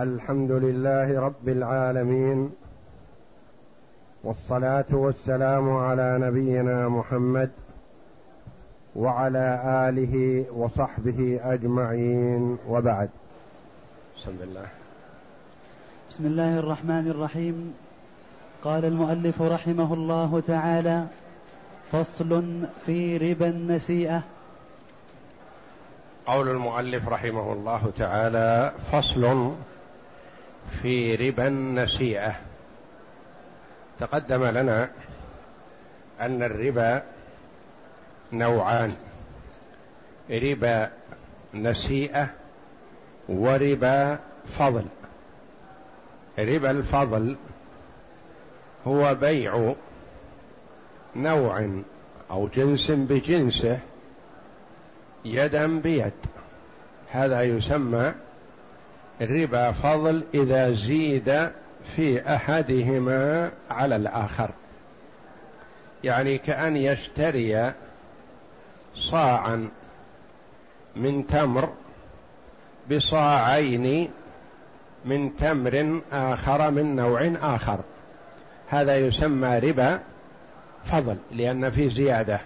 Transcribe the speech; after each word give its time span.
الحمد 0.00 0.50
لله 0.50 1.20
رب 1.20 1.48
العالمين 1.48 2.50
والصلاة 4.24 4.84
والسلام 4.92 5.76
على 5.76 6.18
نبينا 6.20 6.88
محمد 6.88 7.50
وعلى 8.96 9.60
آله 9.88 10.44
وصحبه 10.52 11.40
أجمعين 11.44 12.56
وبعد. 12.68 13.08
بسم 14.16 14.36
الله. 14.42 14.66
بسم 16.10 16.26
الله 16.26 16.58
الرحمن 16.58 17.10
الرحيم. 17.10 17.74
قال 18.64 18.84
المؤلف 18.84 19.42
رحمه 19.42 19.94
الله 19.94 20.42
تعالى 20.46 21.06
فصل 21.92 22.42
في 22.86 23.16
ربا 23.16 23.48
النسيئة. 23.48 24.22
قول 26.26 26.48
المؤلف 26.48 27.08
رحمه 27.08 27.52
الله 27.52 27.92
تعالى 27.98 28.72
فصل 28.92 29.52
في 30.70 31.14
ربا 31.14 31.46
النسيئه 31.46 32.34
تقدم 34.00 34.44
لنا 34.44 34.90
أن 36.20 36.42
الربا 36.42 37.02
نوعان 38.32 38.94
ربا 40.30 40.90
نسيئه 41.54 42.30
وربا 43.28 44.18
فضل. 44.58 44.84
ربا 46.38 46.70
الفضل 46.70 47.36
هو 48.86 49.14
بيع 49.14 49.74
نوع 51.16 51.70
أو 52.30 52.48
جنس 52.48 52.90
بجنسه 52.90 53.78
يدا 55.24 55.80
بيد. 55.80 56.12
هذا 57.10 57.42
يسمى 57.42 58.12
ربا 59.22 59.72
فضل 59.72 60.24
إذا 60.34 60.72
زيد 60.72 61.50
في 61.96 62.34
أحدهما 62.34 63.50
على 63.70 63.96
الآخر. 63.96 64.50
يعني 66.04 66.38
كأن 66.38 66.76
يشتري 66.76 67.72
صاعا 68.94 69.68
من 70.96 71.26
تمر 71.26 71.72
بصاعين 72.90 74.10
من 75.04 75.36
تمر 75.36 76.00
آخر 76.12 76.70
من 76.70 76.96
نوع 76.96 77.32
آخر. 77.42 77.78
هذا 78.68 78.96
يسمى 78.96 79.58
ربا 79.58 80.00
فضل 80.84 81.16
لأن 81.32 81.70
في 81.70 81.88
زيادة. 81.88 82.40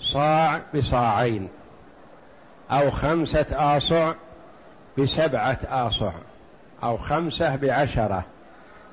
صاع 0.00 0.60
بصاعين 0.74 1.48
أو 2.70 2.90
خمسة 2.90 3.46
آصع 3.52 4.12
بسبعة 4.98 5.58
آصع 5.68 6.12
أو 6.82 6.96
خمسة 6.96 7.56
بعشرة. 7.56 8.24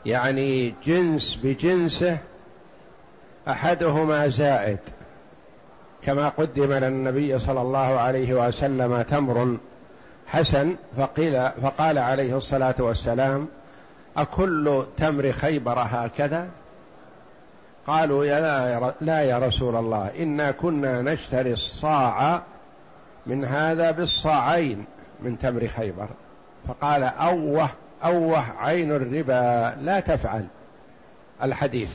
يعني 0.06 0.74
جنس 0.86 1.40
بجنسه 1.44 2.18
أحدهما 3.48 4.28
زائد. 4.28 4.80
كما 6.02 6.30
قدم 6.30 6.74
للنبي 6.74 7.40
صلى 7.40 7.62
الله 7.62 8.00
عليه 8.00 8.48
وسلم 8.48 9.02
تمر 9.02 9.58
حسن 10.28 10.76
فقيل 10.98 11.50
فقال 11.62 11.98
عليه 11.98 12.38
الصلاة 12.38 12.76
والسلام 12.80 13.48
أكل 14.18 14.84
تمر 14.98 15.32
خيبر 15.32 15.80
هكذا؟ 15.80 16.48
قالوا 17.88 18.26
يا 18.26 18.40
لا, 18.40 18.94
لا 19.02 19.22
يا 19.22 19.40
رسول 19.40 19.76
الله 19.76 20.12
إنا 20.20 20.52
كنا 20.52 21.02
نشتري 21.02 21.54
الصاع 21.54 22.42
من 23.26 23.46
هذا 23.46 23.92
بالصاعين. 23.92 24.86
من 25.22 25.40
تمر 25.40 25.68
خيبر 25.68 26.08
فقال 26.68 27.04
أوه 27.04 27.70
أوه 28.04 28.40
عين 28.40 28.92
الربا 28.92 29.76
لا 29.82 30.00
تفعل 30.00 30.46
الحديث. 31.44 31.92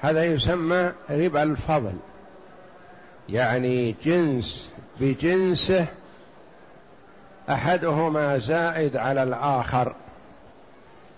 هذا 0.00 0.24
يسمى 0.24 0.92
ربا 1.10 1.42
الفضل 1.42 1.92
يعني 3.28 3.94
جنس 4.04 4.72
بجنسه 5.00 5.86
أحدهما 7.50 8.38
زائد 8.38 8.96
على 8.96 9.22
الآخر 9.22 9.94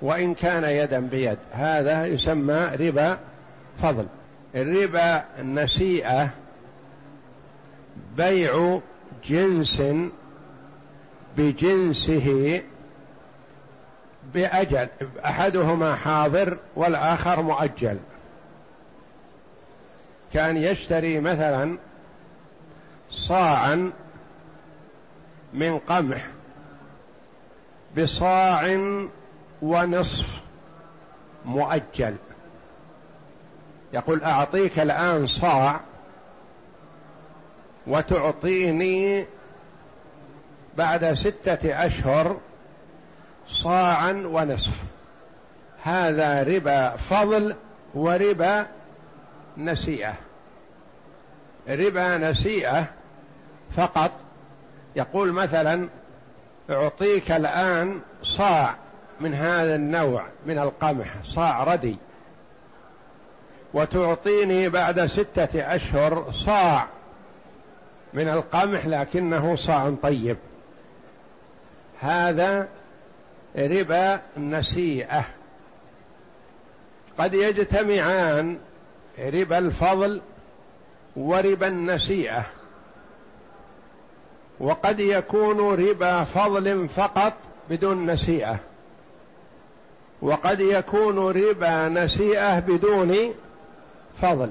وإن 0.03 0.35
كان 0.35 0.65
يدا 0.65 1.01
بيد. 1.01 1.39
هذا 1.53 2.07
يسمى 2.07 2.71
ربا 2.81 3.19
فضل. 3.83 4.07
الربا 4.55 5.25
النسيئة 5.39 6.31
بيع 8.17 8.81
جنس 9.29 9.83
بجنسه 11.37 12.63
بأجل 14.35 14.89
أحدهما 15.25 15.97
حاضر 15.97 16.59
والآخر 16.77 17.43
مؤجل. 17.43 17.99
كان 20.33 20.57
يشتري 20.57 21.21
مثلا 21.21 21.79
صاعا 23.11 23.93
من 25.53 25.79
قمح 25.79 26.27
بصاع 27.99 28.79
ونصف 29.63 30.43
مؤجل. 31.45 32.17
يقول 33.93 34.23
أعطيك 34.23 34.79
الآن 34.79 35.27
صاع 35.27 35.81
وتعطيني 37.87 39.27
بعد 40.77 41.13
ستة 41.13 41.87
أشهر 41.87 42.37
صاعا 43.49 44.13
ونصف. 44.13 44.83
هذا 45.83 46.43
ربا 46.43 46.97
فضل 46.97 47.55
وربا 47.95 48.67
نسيئة. 49.59 50.15
ربا 51.69 52.17
نسيئة 52.17 52.87
فقط. 53.77 54.11
يقول 54.97 55.33
مثلا 55.33 55.89
أعطيك 56.71 57.31
الآن 57.31 58.01
صاع 58.23 58.75
من 59.21 59.35
هذا 59.35 59.75
النوع 59.75 60.27
من 60.47 60.59
القمح 60.59 61.15
صاع 61.25 61.65
ردي. 61.65 61.97
وتعطيني 63.75 64.69
بعد 64.69 65.07
ستة 65.07 65.75
أشهر 65.75 66.33
صاع 66.33 66.87
من 68.15 68.29
القمح 68.29 68.87
لكنه 68.87 69.57
صاع 69.57 69.95
طيب. 70.03 70.37
هذا 72.03 72.69
ربا 73.57 74.21
نسيئه 74.37 75.25
قد 77.19 77.35
يجتمعان 77.35 78.59
ربا 79.19 79.59
الفضل 79.59 80.21
وربا 81.17 81.69
النسيئة. 81.69 82.47
وقد 84.61 85.01
يكون 85.01 85.89
ربا 85.89 86.25
فضل 86.25 86.89
فقط 86.89 87.33
بدون 87.71 88.11
نسيئة. 88.11 88.59
وقد 90.23 90.61
يكون 90.61 91.19
ربا 91.19 91.89
نسيئة 91.89 92.59
بدون 92.59 93.35
فضل. 94.23 94.51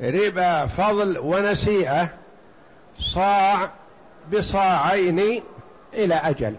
ربا 0.00 0.66
فضل 0.66 1.18
ونسيئة 1.18 2.08
صاع 2.98 3.70
بصاعين 4.32 5.42
إلى 5.94 6.14
أجل. 6.14 6.56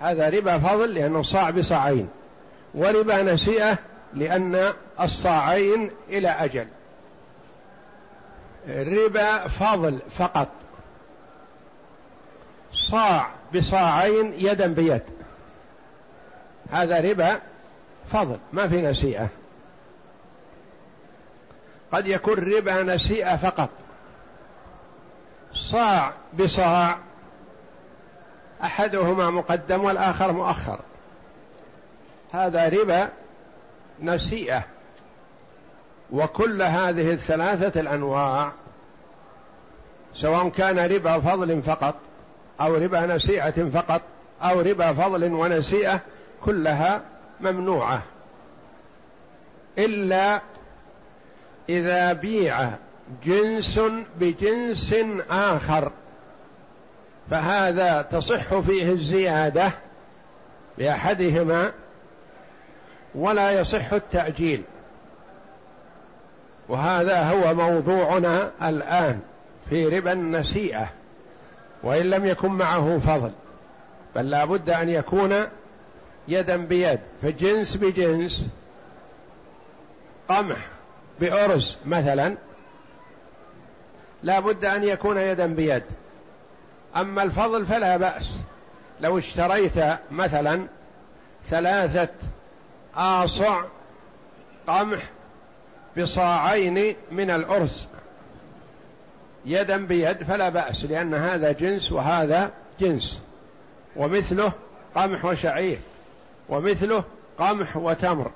هذا 0.00 0.28
ربا 0.28 0.58
فضل 0.58 0.94
لأنه 0.94 1.22
صاع 1.22 1.50
بصاعين 1.50 2.08
وربا 2.74 3.22
نسيئة 3.22 3.78
لأن 4.14 4.72
الصاعين 5.00 5.90
إلى 6.08 6.28
أجل. 6.28 6.66
ربا 8.68 9.48
فضل 9.48 9.98
فقط. 10.18 10.48
صاع 12.72 13.30
بصاعين 13.54 14.32
يدا 14.36 14.66
بيد. 14.66 15.02
هذا 16.70 17.00
ربا 17.00 17.40
فضل 18.12 18.38
ما 18.52 18.68
في 18.68 18.82
نسيئة 18.82 19.28
قد 21.92 22.06
يكون 22.06 22.34
ربا 22.34 22.82
نسيئة 22.82 23.36
فقط. 23.36 23.68
صاع 25.54 26.12
بصاع 26.38 26.98
أحدهما 28.62 29.30
مقدم 29.30 29.84
والآخر 29.84 30.32
مؤخر. 30.32 30.80
هذا 32.32 32.68
ربا 32.68 33.08
نسيئه 34.02 34.62
وكل 36.12 36.62
هذه 36.62 37.12
الثلاثة 37.12 37.80
الأنواع 37.80 38.52
سواء 40.14 40.48
كان 40.48 40.78
ربا 40.78 41.18
فضل 41.18 41.62
فقط 41.62 41.94
أو 42.60 42.74
ربا 42.74 43.06
نسيئه 43.06 43.70
فقط 43.70 44.02
أو 44.42 44.60
ربا 44.60 44.92
فضل 44.92 45.32
ونسيئه 45.32 46.00
كلها 46.44 47.00
ممنوعة. 47.40 48.02
إلا 49.78 50.40
إذا 51.68 52.12
بيع 52.12 52.70
جنس 53.24 53.80
بجنس 54.20 54.94
آخر. 55.30 55.92
فهذا 57.30 58.02
تصح 58.02 58.58
فيه 58.60 58.92
الزيادة 58.92 59.70
بأحدهما 60.78 61.72
ولا 63.14 63.60
يصح 63.60 63.92
التأجيل. 63.92 64.62
وهذا 66.68 67.22
هو 67.22 67.54
موضوعنا 67.54 68.50
الآن 68.62 69.20
في 69.70 69.86
ربا 69.98 70.12
النسيئة 70.12 70.88
وإن 71.82 72.10
لم 72.10 72.26
يكن 72.26 72.48
معه 72.48 72.98
فضل 72.98 73.30
بل 74.16 74.30
لا 74.30 74.44
بد 74.44 74.70
أن 74.70 74.88
يكون 74.88 75.34
يدا 76.28 76.56
بيد 76.56 77.00
فجنس 77.22 77.76
بجنس 77.76 78.48
قمح 80.28 80.68
بأرز 81.20 81.76
مثلا 81.86 82.34
لا 84.22 84.40
بد 84.40 84.64
أن 84.64 84.84
يكون 84.84 85.18
يدا 85.18 85.46
بيد. 85.46 85.82
أما 86.96 87.22
الفضل 87.22 87.66
فلا 87.66 87.96
بأس. 87.96 88.38
لو 89.00 89.18
اشتريت 89.18 89.74
مثلا 90.10 90.66
ثلاثة 91.50 92.08
آصع 92.96 93.62
قمح 94.66 95.02
بصاعين 95.98 96.96
من 97.12 97.30
الأرز 97.30 97.86
يدا 99.44 99.76
بيد 99.86 100.22
فلا 100.22 100.48
بأس 100.48 100.84
لأن 100.84 101.14
هذا 101.14 101.52
جنس 101.52 101.92
وهذا 101.92 102.50
جنس. 102.80 103.20
ومثله 103.96 104.52
قمح 104.94 105.24
وشعير 105.24 105.78
ومثله 106.48 107.04
قمح 107.38 107.76
وتمر. 107.76 108.30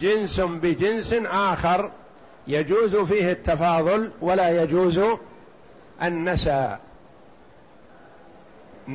جنس 0.00 0.40
بجنس 0.40 1.14
آخر 1.24 1.90
يجوز 2.46 2.96
فيه 2.96 3.32
التفاضل 3.32 4.10
ولا 4.20 4.62
يجوز 4.62 5.00
النسى 6.02 6.76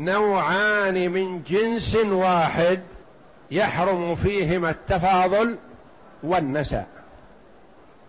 نوعان 0.04 1.12
من 1.12 1.44
جنس 1.44 1.96
واحد 1.96 2.80
يحرم 3.52 4.16
فيهما 4.16 4.70
التفاضل 4.70 5.58
والنسى 6.24 6.84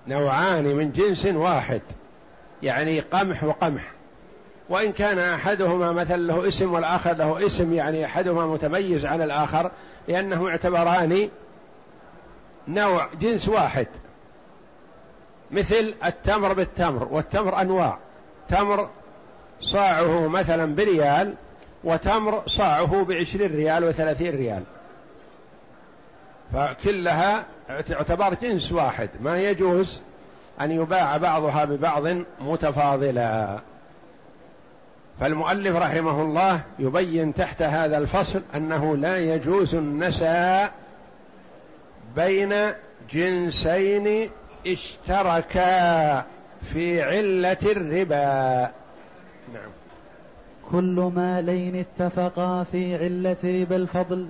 نوعان 0.08 0.64
من 0.64 0.92
جنس 0.92 1.26
واحد 1.26 1.80
يعني 2.62 3.00
قمح 3.00 3.44
وقمح. 3.44 3.82
وإن 4.68 4.92
كان 4.92 5.18
أحدهما 5.18 5.92
مثلا 5.92 6.16
له 6.16 6.48
اسم 6.48 6.72
والآخر 6.72 7.12
له 7.12 7.46
اسم 7.46 7.72
يعني 7.74 8.04
أحدهما 8.04 8.46
متميز 8.46 9.06
على 9.06 9.24
الآخر 9.24 9.70
لأنه 10.08 10.48
يعتبران 10.48 11.28
نوع 12.68 13.08
جنس 13.20 13.48
واحد. 13.48 13.86
مثل 15.50 15.94
التمر 16.04 16.52
بالتمر 16.52 17.08
والتمر 17.10 17.60
أنواع. 17.60 17.98
تمر 18.48 18.88
صاعه 19.60 20.28
مثلا 20.28 20.74
بريال 20.74 21.34
وتمر 21.86 22.42
صاعه 22.46 23.04
بعشرين 23.04 23.56
ريال 23.56 23.84
وثلاثين 23.84 24.36
ريال. 24.36 24.62
فكلها 26.52 27.44
تعتبر 27.88 28.34
جنس 28.34 28.72
واحد. 28.72 29.08
ما 29.20 29.40
يجوز 29.40 30.00
أن 30.60 30.70
يباع 30.70 31.16
بعضها 31.16 31.64
ببعض 31.64 32.02
متفاضلا. 32.40 33.58
فالمؤلف 35.20 35.76
رحمه 35.76 36.22
الله 36.22 36.60
يبين 36.78 37.34
تحت 37.34 37.62
هذا 37.62 37.98
الفصل 37.98 38.42
أنه 38.54 38.96
لا 38.96 39.18
يجوز 39.18 39.74
النساء 39.74 40.72
بين 42.16 42.72
جنسين 43.10 44.30
اشتركا 44.66 46.24
في 46.72 47.02
علة 47.02 47.72
الربا. 47.72 48.70
نعم. 49.54 49.70
كل 50.72 51.12
مالين 51.16 51.76
اتفقا 51.76 52.64
في 52.72 52.96
علة 52.96 53.36
ربا 53.62 53.76
الفضل 53.76 54.26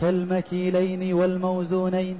كالمكيلين 0.00 1.12
والموزونين 1.14 2.18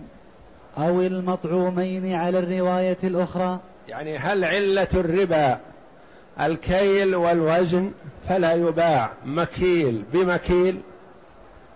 أو 0.79 1.01
المطعومين 1.01 2.15
على 2.15 2.39
الرواية 2.39 2.97
الأخرى. 3.05 3.59
يعني 3.89 4.19
هل 4.19 4.45
علة 4.45 4.89
الربا 4.95 5.59
الكيل 6.41 7.15
والوزن 7.15 7.91
فلا 8.29 8.53
يباع 8.53 9.11
مكيل 9.25 10.05
بمكيل 10.13 10.81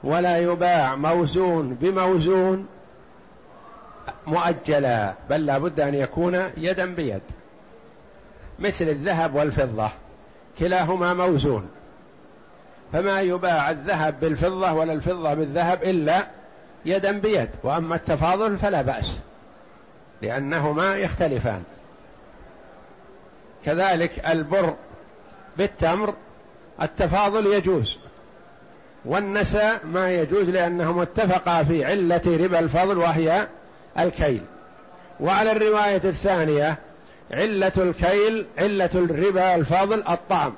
ولا 0.04 0.38
يباع 0.38 0.94
موزون 0.94 1.74
بموزون 1.74 2.66
مؤجلا 4.26 5.14
بل 5.30 5.46
لا 5.46 5.58
بد 5.58 5.80
أن 5.80 5.94
يكون 5.94 6.50
يدا 6.56 6.94
بيد 6.94 7.20
مثل 8.58 8.88
الذهب 8.88 9.34
والفضة. 9.34 9.90
كلاهما 10.60 11.14
موزون. 11.14 11.68
فما 12.92 13.20
يباع 13.20 13.70
الذهب 13.70 14.20
بالفضة 14.20 14.72
ولا 14.72 14.92
الفضة 14.92 15.34
بالذهب 15.34 15.82
إلا 15.82 16.26
يدا 16.84 17.12
بيد 17.12 17.48
وأما 17.62 17.94
التفاضل 17.94 18.58
فلا 18.58 18.82
بأس 18.82 19.18
لأنهما 20.22 20.96
يختلفان. 20.96 21.62
كذلك 23.64 24.30
البر 24.30 24.74
بالتمر 25.56 26.14
التفاضل 26.82 27.46
يجوز 27.46 27.98
والنساء 29.04 29.80
ما 29.86 30.12
يجوز 30.12 30.48
لأنهم 30.48 31.00
اتفقا 31.00 31.62
في 31.62 31.84
علة 31.84 32.22
ربا 32.26 32.58
الفضل 32.58 32.98
وهي 32.98 33.46
الكيل. 33.98 34.42
وعلى 35.20 35.52
الرواية 35.52 36.00
الثانية 36.04 36.78
علة 37.32 37.72
الكيل 37.76 38.46
علة 38.58 38.90
الربا 38.94 39.54
الفضل 39.54 40.04
الطعم 40.08 40.52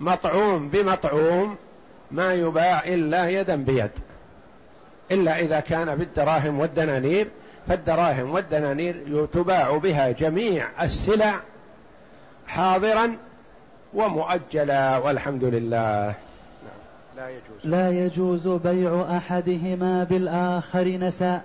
مطعوم 0.00 0.68
بمطعوم 0.68 1.56
ما 2.10 2.34
يباع 2.34 2.84
إلا 2.84 3.28
يدا 3.28 3.56
بيد. 3.56 3.90
إلا 5.10 5.38
إذا 5.38 5.60
كان 5.60 5.96
بالدراهم 5.96 6.60
والدنانير 6.60 7.28
فالدراهم 7.68 8.30
والدنانير 8.30 9.26
تباع 9.32 9.76
بها 9.76 10.10
جميع 10.10 10.68
السلع 10.82 11.40
حاضرا 12.46 13.16
ومؤجلا 13.94 14.98
والحمد 14.98 15.44
لله. 15.44 16.14
لا 17.16 17.28
يجوز. 17.28 17.64
لا 17.64 17.90
يجوز 17.90 18.48
بيع 18.48 19.16
أحدهما 19.16 20.04
بالآخر 20.04 20.88
نساء. 20.88 21.42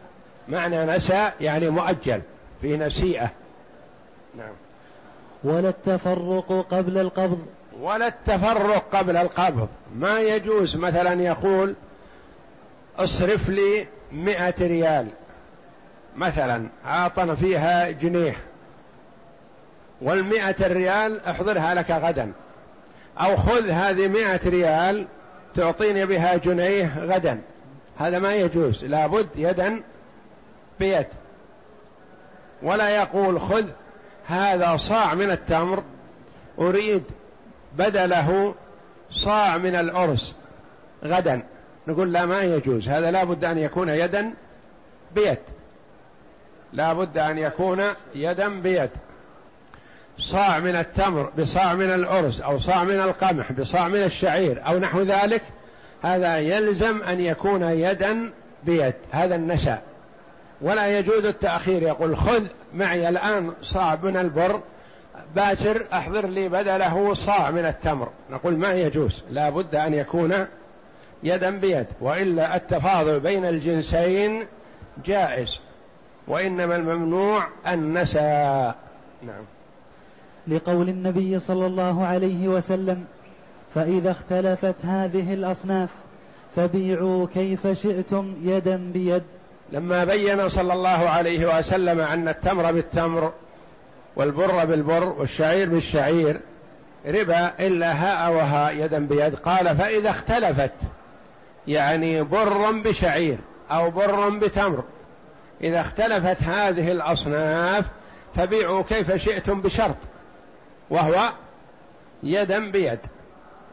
معنى 0.49 0.85
نساء 0.85 1.33
يعني 1.41 1.69
مؤجل 1.69 2.21
في 2.61 2.77
نسيئة. 2.77 3.31
نعم. 4.37 4.53
ولا 5.43 5.69
التفرق 5.69 6.67
قبل 6.71 6.97
القبض. 6.97 7.45
ولا 7.81 8.07
التفرق 8.07 8.95
قبل 8.95 9.17
القبض. 9.17 9.67
ما 9.95 10.19
يجوز 10.19 10.77
مثلا 10.77 11.21
يقول 11.21 11.75
أصرف 12.97 13.49
لي 13.49 13.87
مئة 14.11 14.55
ريال. 14.67 15.07
مثلا 16.15 16.67
عاطنا 16.85 17.35
فيها 17.35 17.91
جنيه. 17.91 18.35
والمئة 20.01 20.65
الريال 20.65 21.25
احضرها 21.25 21.73
لك 21.73 21.91
غدا. 21.91 22.31
أو 23.17 23.37
خذ 23.37 23.69
هذه 23.69 24.07
مئة 24.07 24.49
ريال 24.49 25.07
تعطيني 25.55 26.05
بها 26.05 26.37
جنيه 26.37 26.99
غدا. 26.99 27.41
هذا 27.99 28.19
ما 28.19 28.33
يجوز. 28.35 28.85
لابد 28.85 29.27
يدا 29.35 29.81
بيد. 30.79 31.07
ولا 32.63 32.89
يقول 32.89 33.41
خذ 33.41 33.65
هذا 34.27 34.77
صاع 34.77 35.13
من 35.13 35.31
التمر 35.31 35.83
أريد 36.59 37.03
بدله 37.77 38.55
صاع 39.11 39.57
من 39.57 39.75
الأرز 39.75 40.33
غدا. 41.05 41.43
نقول 41.87 42.13
لا 42.13 42.25
ما 42.25 42.41
يجوز. 42.41 42.89
هذا 42.89 43.11
لا 43.11 43.23
بد 43.23 43.45
أن 43.45 43.57
يكون 43.57 43.89
يدا 43.89 44.33
بيد. 45.15 45.37
لا 46.73 46.93
بد 46.93 47.17
أن 47.17 47.37
يكون 47.37 47.83
يدا 48.15 48.61
بيد. 48.61 48.89
صاع 50.19 50.59
من 50.59 50.75
التمر 50.75 51.31
بصاع 51.37 51.73
من 51.73 51.91
الأرز 51.91 52.41
أو 52.41 52.59
صاع 52.59 52.83
من 52.83 52.99
القمح 52.99 53.51
بصاع 53.51 53.87
من 53.87 54.03
الشعير 54.03 54.67
أو 54.67 54.79
نحو 54.79 55.01
ذلك 55.01 55.41
هذا 56.03 56.37
يلزم 56.37 57.03
أن 57.03 57.19
يكون 57.19 57.63
يدا 57.63 58.31
بيد. 58.63 58.93
هذا 59.11 59.35
النساء 59.35 59.81
ولا 60.61 60.99
يجوز 60.99 61.25
التأخير. 61.25 61.83
يقول 61.83 62.17
خذ 62.17 62.43
معي 62.73 63.09
الآن 63.09 63.53
صاع 63.61 63.99
من 64.03 64.17
البر. 64.17 64.61
باشر 65.35 65.85
أحضر 65.93 66.27
لي 66.27 66.49
بدله 66.49 67.13
صاع 67.13 67.51
من 67.51 67.65
التمر. 67.65 68.09
نقول 68.29 68.57
ما 68.57 68.71
يجوز. 68.71 69.23
لا 69.31 69.49
بد 69.49 69.75
أن 69.75 69.93
يكون 69.93 70.33
يدا 71.23 71.49
بيد. 71.49 71.85
وإلا 72.01 72.55
التفاضل 72.55 73.19
بين 73.19 73.45
الجنسين 73.45 74.45
جائز. 75.05 75.59
وإنما 76.27 76.75
الممنوع 76.75 77.47
النساء. 77.67 78.75
نعم. 79.23 79.43
لقول 80.47 80.89
النبي 80.89 81.39
صلى 81.39 81.65
الله 81.65 82.05
عليه 82.05 82.47
وسلم 82.47 83.05
فإذا 83.75 84.11
اختلفت 84.11 84.75
هذه 84.83 85.33
الأصناف 85.33 85.89
فبيعوا 86.55 87.27
كيف 87.33 87.67
شئتم 87.67 88.35
يدا 88.43 88.91
بيد. 88.93 89.23
لما 89.71 90.03
بين 90.03 90.49
صلى 90.49 90.73
الله 90.73 91.09
عليه 91.09 91.57
وسلم 91.57 91.99
أن 91.99 92.27
التمر 92.27 92.71
بالتمر 92.71 93.31
والبر 94.15 94.65
بالبر 94.65 95.03
والشعير 95.03 95.69
بالشعير 95.69 96.41
ربا 97.05 97.51
إلا 97.59 97.91
هاء 97.91 98.33
وهاء 98.33 98.75
يدا 98.75 98.99
بيد. 98.99 99.35
قال 99.35 99.77
فإذا 99.77 100.09
اختلفت 100.09 100.71
يعني 101.67 102.21
بر 102.23 102.71
بشعير 102.71 103.37
أو 103.71 103.91
بر 103.91 104.29
بتمر. 104.29 104.83
إذا 105.61 105.81
اختلفت 105.81 106.43
هذه 106.43 106.91
الأصناف 106.91 107.85
فبيعوا 108.35 108.83
كيف 108.83 109.11
شئتم 109.11 109.61
بشرط 109.61 109.95
وهو 110.89 111.31
يدا 112.23 112.71
بيد. 112.71 112.99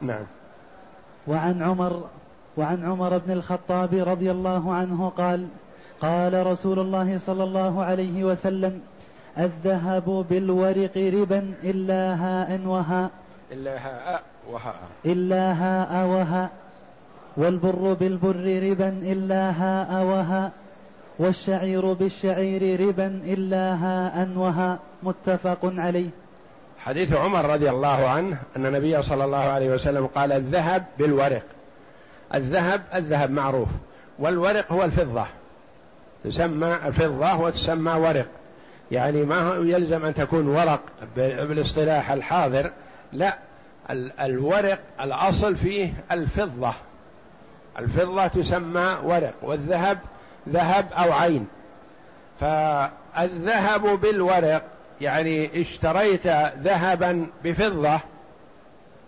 نعم. 0.00 0.24
وعن 1.26 1.62
عمر 1.62 2.04
وعن 2.56 2.84
عمر 2.84 3.18
بن 3.18 3.32
الخطاب 3.32 3.94
رضي 3.94 4.30
الله 4.30 4.74
عنه 4.74 5.12
قال 5.16 5.48
قال 6.04 6.46
رسول 6.46 6.78
الله 6.78 7.18
صلى 7.18 7.44
الله 7.44 7.84
عليه 7.84 8.24
وسلم 8.24 8.80
الذهب 9.38 10.26
بالورق 10.30 10.96
ربا 10.96 11.54
إلا 11.64 12.14
هاء 12.14 12.60
وهاء 12.64 13.10
إلا 13.52 13.74
هاء 13.86 14.22
وهاء 14.50 14.74
إلا 15.06 15.52
هاء 15.52 16.06
وهاء 16.06 16.50
والبر 17.36 17.92
بالبر 17.92 18.62
ربا 18.70 18.88
إلا 18.88 19.50
هاء 19.50 20.04
وهاء 20.04 20.52
والشعير 21.18 21.92
بالشعير 21.92 22.88
ربا 22.88 23.20
إلا 23.24 23.74
هاء 23.74 24.28
وهاء 24.36 24.78
متفق 25.02 25.58
عليه. 25.62 26.10
حديث 26.78 27.12
عمر 27.12 27.44
رضي 27.44 27.70
الله 27.70 28.08
عنه 28.08 28.36
أن 28.56 28.66
النبي 28.66 29.02
صلى 29.02 29.24
الله 29.24 29.44
عليه 29.44 29.70
وسلم 29.70 30.06
قال 30.06 30.32
الذهب 30.32 30.84
بالورق. 30.98 31.42
الذهب 32.34 32.82
الذهب 32.94 33.30
معروف. 33.30 33.68
والورق 34.18 34.72
هو 34.72 34.84
الفضة. 34.84 35.26
تسمى 36.24 36.78
الفضة 36.86 37.36
وتسمى 37.36 37.92
ورق. 37.92 38.26
يعني 38.90 39.22
ما 39.22 39.54
يلزم 39.60 40.04
أن 40.04 40.14
تكون 40.14 40.48
ورق 40.48 40.80
بالاصطلاح 41.16 42.10
الحاضر. 42.10 42.70
لا 43.12 43.38
الورق 44.20 44.78
الأصل 45.00 45.56
فيه 45.56 45.92
الفضة. 46.12 46.74
الفضة 47.78 48.26
تسمى 48.26 48.96
ورق 49.02 49.34
والذهب 49.42 49.98
ذهب 50.48 50.86
أو 50.92 51.12
عين. 51.12 51.46
فالذهب 52.40 53.82
بالورق 54.00 54.62
يعني 55.00 55.60
اشتريت 55.60 56.26
ذهبا 56.62 57.26
بفضة 57.44 58.00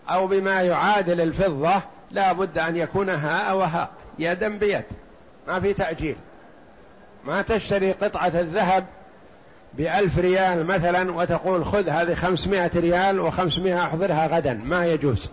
أو 0.08 0.26
بما 0.26 0.62
يعادل 0.62 1.20
الفضة 1.20 1.82
لا 2.10 2.32
بد 2.32 2.58
أن 2.58 2.76
يكون 2.76 3.08
هاء 3.08 3.56
وهاء 3.56 3.90
يدا 4.18 4.58
بيد. 4.58 4.84
ما 5.48 5.60
في 5.60 5.72
تأجيل. 5.72 6.16
ما 7.26 7.42
تشتري 7.42 7.92
قطعة 7.92 8.32
الذهب 8.40 8.84
بألف 9.74 10.18
ريال 10.18 10.66
مثلا 10.66 11.12
وتقول 11.12 11.64
خذ 11.64 11.88
هذه 11.88 12.14
خمسمائة 12.14 12.70
ريال 12.74 13.20
وخمسمائة 13.20 13.84
أحضرها 13.84 14.26
غدا 14.26 14.54
ما 14.64 14.86
يجوز. 14.86 15.30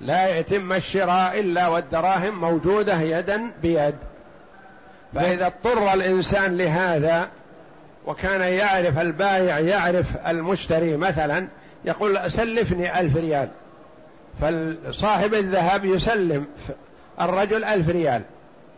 لا 0.00 0.38
يتم 0.38 0.72
الشراء 0.72 1.40
إلا 1.40 1.68
والدراهم 1.68 2.40
موجودة 2.40 3.00
يدا 3.00 3.50
بيد. 3.62 3.94
فإذا 5.14 5.46
اضطر 5.46 5.94
الإنسان 5.94 6.56
لهذا 6.56 7.28
وكان 8.06 8.40
يعرف 8.40 8.98
البائع 8.98 9.58
يعرف 9.58 10.06
المشتري 10.28 10.96
مثلا 10.96 11.48
يقول 11.84 12.32
سلفني 12.32 13.00
ألف 13.00 13.16
ريال. 13.16 13.48
فصاحب 14.40 15.34
الذهب 15.34 15.84
يسلم 15.84 16.46
الرجل 17.20 17.64
ألف 17.64 17.88
ريال 17.88 18.22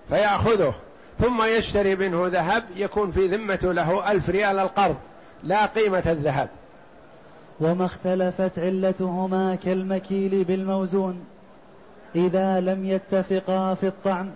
فيأخذه. 0.08 0.74
ثم 1.20 1.42
يشتري 1.42 1.96
منه 1.96 2.26
ذهب 2.26 2.64
يكون 2.76 3.10
في 3.10 3.26
ذمته 3.26 3.72
له 3.72 4.10
ألف 4.12 4.28
ريال 4.30 4.58
القرض 4.58 4.96
لا 5.42 5.66
قيمة 5.66 6.02
الذهب. 6.06 6.48
وما 7.60 7.84
اختلفت 7.86 8.58
علتهما 8.58 9.54
كالمكيل 9.64 10.44
بالموزون. 10.44 11.26
إذا 12.16 12.60
لم 12.60 12.84
يتفقا 12.86 13.74
في 13.74 13.86
الطعم 13.86 14.30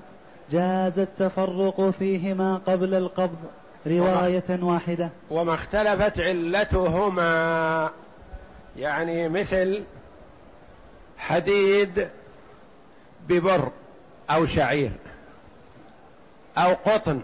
جاز 0.51 0.99
التفرق 0.99 1.91
فيهما 1.99 2.61
قبل 2.67 2.95
القبض. 2.95 3.39
رواية 3.87 4.59
واحدة. 4.63 5.11
وما 5.31 5.55
اختلفت 5.55 6.21
علتهما. 6.21 7.91
يعني 8.77 9.29
مثل 9.29 9.83
حديد 11.19 12.09
ببر 13.29 13.69
أو 14.31 14.47
شعير. 14.47 14.91
أو 16.59 16.75
قطن 16.85 17.21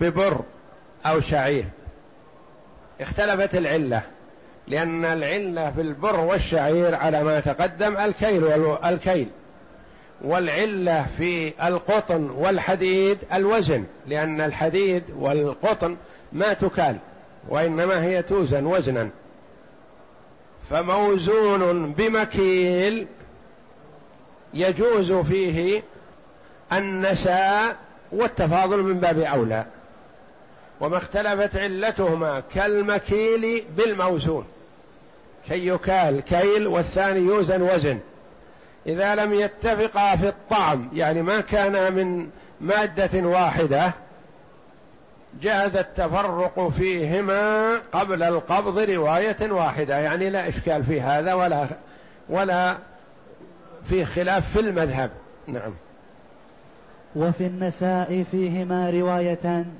ببر 0.00 0.40
أو 1.06 1.20
شعير. 1.20 1.64
اختلفت 3.00 3.54
العلة 3.54 4.02
لأن 4.68 5.04
العلة 5.04 5.70
في 5.70 5.80
البر 5.80 6.20
والشعير 6.20 6.94
على 6.94 7.24
ما 7.24 7.40
تقدم 7.40 7.96
الكيل 7.96 8.44
والكيل 8.44 9.28
والعلة 10.22 11.06
في 11.18 11.52
القطن 11.68 12.30
والحديد 12.30 13.18
الوزن 13.32 13.84
لأن 14.06 14.40
الحديد 14.40 15.02
والقطن 15.18 15.96
ما 16.32 16.52
تكال 16.52 16.96
وإنما 17.48 18.02
هي 18.04 18.22
توزن 18.22 18.66
وزنا. 18.66 19.10
فموزون 20.70 21.92
بمكيل 21.92 23.06
يجوز 24.54 25.12
فيه 25.12 25.82
النساء 26.72 27.76
والتفاضل 28.12 28.82
من 28.82 29.00
باب 29.00 29.18
أولى. 29.18 29.64
وما 30.80 30.96
اختلفت 30.96 31.56
علتهما 31.56 32.42
كالمكيل 32.54 33.64
بالموزون. 33.76 34.46
كي 35.48 35.68
يكال 35.68 36.20
كيل 36.20 36.66
والثاني 36.66 37.20
يوزن 37.20 37.62
وزن. 37.62 37.98
إذا 38.86 39.14
لم 39.14 39.34
يتفقا 39.34 40.16
في 40.16 40.28
الطعم 40.28 40.88
يعني 40.92 41.22
ما 41.22 41.40
كان 41.40 41.92
من 41.92 42.30
مادة 42.60 43.28
واحدة 43.28 43.92
جاز 45.42 45.76
التفرق 45.76 46.68
فيهما 46.68 47.72
قبل 47.92 48.22
القبض 48.22 48.78
رواية 48.78 49.52
واحدة. 49.52 49.98
يعني 49.98 50.30
لا 50.30 50.48
إشكال 50.48 50.84
في 50.84 51.00
هذا 51.00 51.34
ولا 51.34 51.66
ولا 52.28 52.76
في 53.88 54.04
خلاف 54.04 54.52
في 54.52 54.60
المذهب. 54.60 55.10
نعم. 55.46 55.72
وفي 57.16 57.46
النساء 57.46 58.24
فيهما 58.30 58.90
روايتان. 58.90 59.74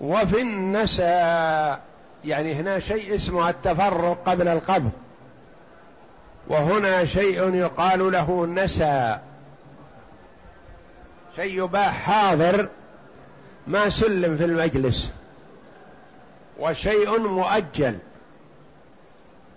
وفي 0.00 0.40
النساء 0.40 1.80
يعني 2.24 2.54
هنا 2.54 2.78
شيء 2.78 3.14
اسمه 3.14 3.48
التفرق 3.48 4.22
قبل 4.26 4.48
القبض 4.48 4.90
وهنا 6.48 7.04
شيء 7.04 7.54
يقال 7.54 8.12
له 8.12 8.46
نسى. 8.46 9.18
شيء 11.36 11.64
يباع 11.64 11.90
حاضر 11.90 12.68
ما 13.66 13.88
سلم 13.88 14.36
في 14.36 14.44
المجلس. 14.44 15.10
وشيء 16.58 17.18
مؤجل. 17.18 17.98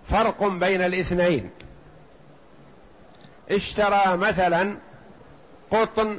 فرق 0.10 0.44
بين 0.44 0.82
الاثنين. 0.82 1.50
اشترى 3.52 4.18
مثلا 4.18 4.76
قطن 5.72 6.18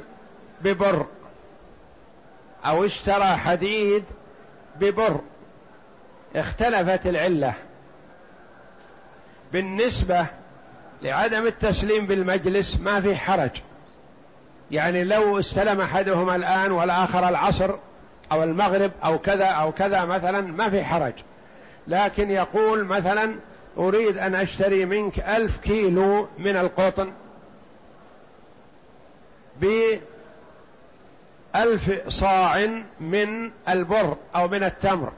ببر. 0.61 1.05
أو 2.65 2.85
اشترى 2.85 3.37
حديد 3.37 4.03
ببر. 4.79 5.19
اختلفت 6.35 7.07
العلة. 7.07 7.53
بالنسبة 9.53 10.25
لعدم 11.01 11.47
التسليم 11.47 12.05
بالمجلس 12.05 12.79
ما 12.79 13.01
في 13.01 13.15
حرج. 13.15 13.51
يعني 14.71 15.03
لو 15.03 15.39
استلم 15.39 15.81
أحدهما 15.81 16.35
الآن 16.35 16.71
والآخر 16.71 17.29
العصر 17.29 17.75
أو 18.31 18.43
المغرب 18.43 18.91
أو 19.05 19.19
كذا 19.19 19.45
أو 19.45 19.71
كذا 19.71 20.05
مثلا 20.05 20.41
ما 20.41 20.69
في 20.69 20.83
حرج. 20.83 21.13
لكن 21.87 22.31
يقول 22.31 22.85
مثلا 22.85 23.35
أريد 23.77 24.17
أن 24.17 24.35
أشتري 24.35 24.85
منك 24.85 25.19
ألف 25.19 25.57
كيلو 25.57 26.27
من 26.37 26.57
القطن 26.57 27.11
بألف 31.53 32.09
صاع 32.09 32.67
من 32.99 33.51
البر 33.69 34.17
أو 34.35 34.47
من 34.47 34.63
التمر. 34.63 35.11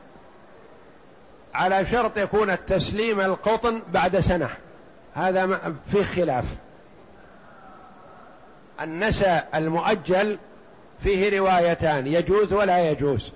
على 1.54 1.86
شرط 1.86 2.18
يكون 2.18 2.50
التسليم 2.50 3.22
القطن 3.22 3.82
بعد 3.94 4.20
سنة. 4.20 4.50
هذا 5.16 5.74
فيه 5.92 6.04
خلاف. 6.04 6.46
النسى 8.82 9.42
المؤجل 9.56 10.38
فيه 11.04 11.40
روايتان 11.40 12.08
يجوز 12.08 12.54
ولا 12.54 12.92
يجوز. 12.92 13.32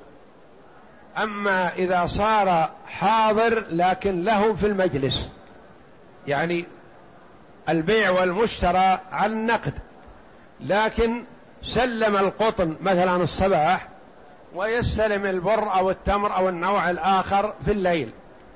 أما 1.18 1.74
إذا 1.74 2.06
صار 2.06 2.70
حاضر 2.88 3.66
لكن 3.70 4.24
له 4.24 4.54
في 4.56 4.68
المجلس. 4.68 5.30
يعني 6.28 6.66
البيع 7.70 8.10
والمشترى 8.10 9.00
على 9.12 9.34
النقد. 9.34 9.74
لكن 10.60 11.24
سلم 11.64 12.18
القطن 12.18 12.76
مثلا 12.82 13.24
الصباح 13.24 13.88
ويستلم 14.56 15.26
البر 15.26 15.74
أو 15.74 15.90
التمر 15.90 16.36
أو 16.36 16.50
النوع 16.50 16.90
الآخر 16.90 17.54
في 17.66 17.72
الليل. 17.72 18.12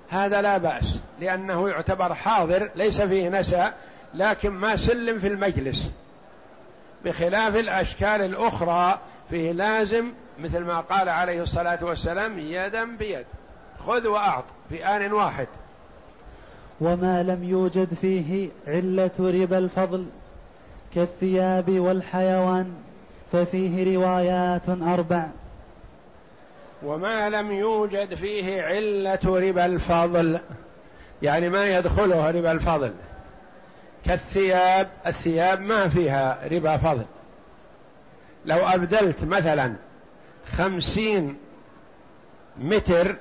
هذا 0.09 0.41
لا 0.41 0.57
بأس 0.57 0.99
لأنه 1.19 1.69
يعتبر 1.69 2.13
حاضر 2.13 2.69
ليس 2.75 3.01
فيه 3.01 3.29
نسى 3.29 3.71
لكن 4.13 4.49
ما 4.49 4.77
سلم 4.77 5.19
في 5.19 5.27
المجلس. 5.27 5.91
بخلاف 7.05 7.55
الأشكال 7.55 8.21
الأخرى 8.21 8.99
فيه 9.29 9.51
لازم 9.51 10.11
مثل 10.39 10.59
ما 10.59 10.79
قال 10.79 11.09
عليه 11.09 11.41
الصلاة 11.41 11.85
والسلام 11.85 12.39
يدا 12.39 12.83
بيد. 12.97 13.25
خذ 13.87 14.07
وأعط 14.07 14.43
في 14.69 14.85
آن 14.85 15.13
واحد. 15.13 15.47
وما 16.81 17.23
لم 17.23 17.43
يوجد 17.43 17.93
فيه 18.01 18.49
علة 18.67 19.11
ربا 19.19 19.57
الفضل 19.57 20.05
كالثياب 20.95 21.69
والحيوان. 21.69 22.73
ففيه 23.31 23.97
روايات 23.97 24.69
أربع. 24.69 25.25
وما 26.83 27.29
لم 27.29 27.51
يوجد 27.51 28.15
فيه 28.15 28.61
علة 28.61 29.19
ربا 29.25 29.65
الفضل. 29.65 30.39
يعني 31.21 31.49
ما 31.49 31.65
يدخله 31.65 32.29
ربا 32.31 32.51
الفضل. 32.51 32.93
كالثياب 34.05 34.89
الثياب 35.07 35.61
ما 35.61 35.87
فيها 35.87 36.39
ربا 36.51 36.77
فضل. 36.77 37.05
لو 38.45 38.57
أبدلت 38.57 39.23
مثلا 39.23 39.73
خمسين 40.57 41.37
متر 42.57 43.15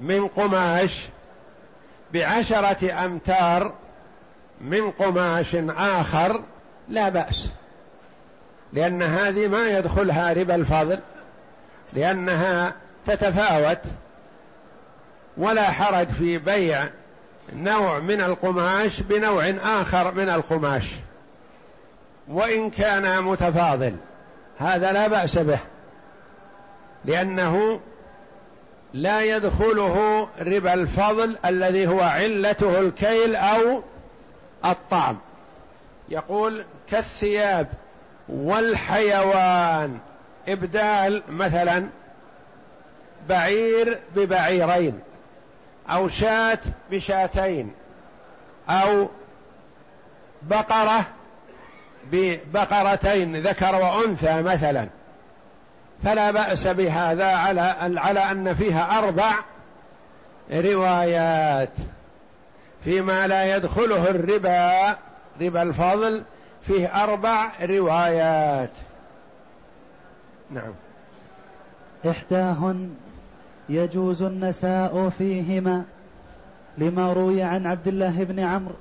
من 0.00 0.26
قماش 0.26 1.08
بعشرة 2.14 3.04
أمتار 3.04 3.72
من 4.60 4.90
قماش 4.90 5.56
آخر 5.78 6.42
لا 6.88 7.08
بأس. 7.08 7.48
لأن 8.72 9.02
هذه 9.02 9.48
ما 9.48 9.68
يدخلها 9.68 10.32
ربا 10.32 10.54
الفضل 10.54 10.98
لأنها 11.92 12.72
تتفاوت 13.06 13.78
ولا 15.36 15.70
حرج 15.70 16.08
في 16.08 16.38
بيع 16.38 16.88
نوع 17.52 17.98
من 17.98 18.20
القماش 18.20 19.00
بنوع 19.00 19.54
آخر 19.64 20.14
من 20.14 20.28
القماش 20.28 20.84
وإن 22.28 22.70
كان 22.70 23.24
متفاضل. 23.24 23.96
هذا 24.58 24.92
لا 24.92 25.08
بأس 25.08 25.38
به 25.38 25.58
لأنه 27.04 27.80
لا 28.94 29.22
يدخله 29.22 30.28
ربا 30.40 30.74
الفضل 30.74 31.36
الذي 31.44 31.86
هو 31.86 32.00
علته 32.00 32.80
الكيل 32.80 33.36
أو 33.36 33.82
الطعم 34.64 35.18
يقول 36.08 36.64
كالثياب 36.90 37.66
والحيوان. 38.28 39.98
إبدال 40.48 41.22
مثلا 41.28 41.88
بعير 43.28 43.98
ببعيرين 44.16 45.00
أو 45.90 46.08
شاة 46.08 46.58
بشاتين 46.90 47.72
أو 48.68 49.08
بقرة 50.42 51.06
ببقرتين 52.12 53.42
ذكر 53.42 53.74
وأنثى 53.74 54.42
مثلا. 54.42 54.88
فلا 56.04 56.30
بأس 56.30 56.66
بهذا 56.66 57.36
على 57.36 57.60
على 57.98 58.20
أن 58.20 58.54
فيها 58.54 58.98
أربع 58.98 59.32
روايات. 60.52 61.72
فيما 62.84 63.26
لا 63.26 63.56
يدخله 63.56 64.10
الربا 64.10 64.96
ربا 65.40 65.62
الفضل 65.62 66.24
فيه 66.66 66.86
أربع 67.04 67.52
روايات. 67.62 68.70
نعم. 70.50 70.72
إحداهن 72.10 72.94
يجوز 73.68 74.22
النساء 74.22 75.08
فيهما 75.18 75.84
لما 76.78 77.12
روي 77.12 77.42
عن 77.42 77.66
عبد 77.66 77.88
الله 77.88 78.24
بن 78.24 78.40
عمرو 78.40 78.74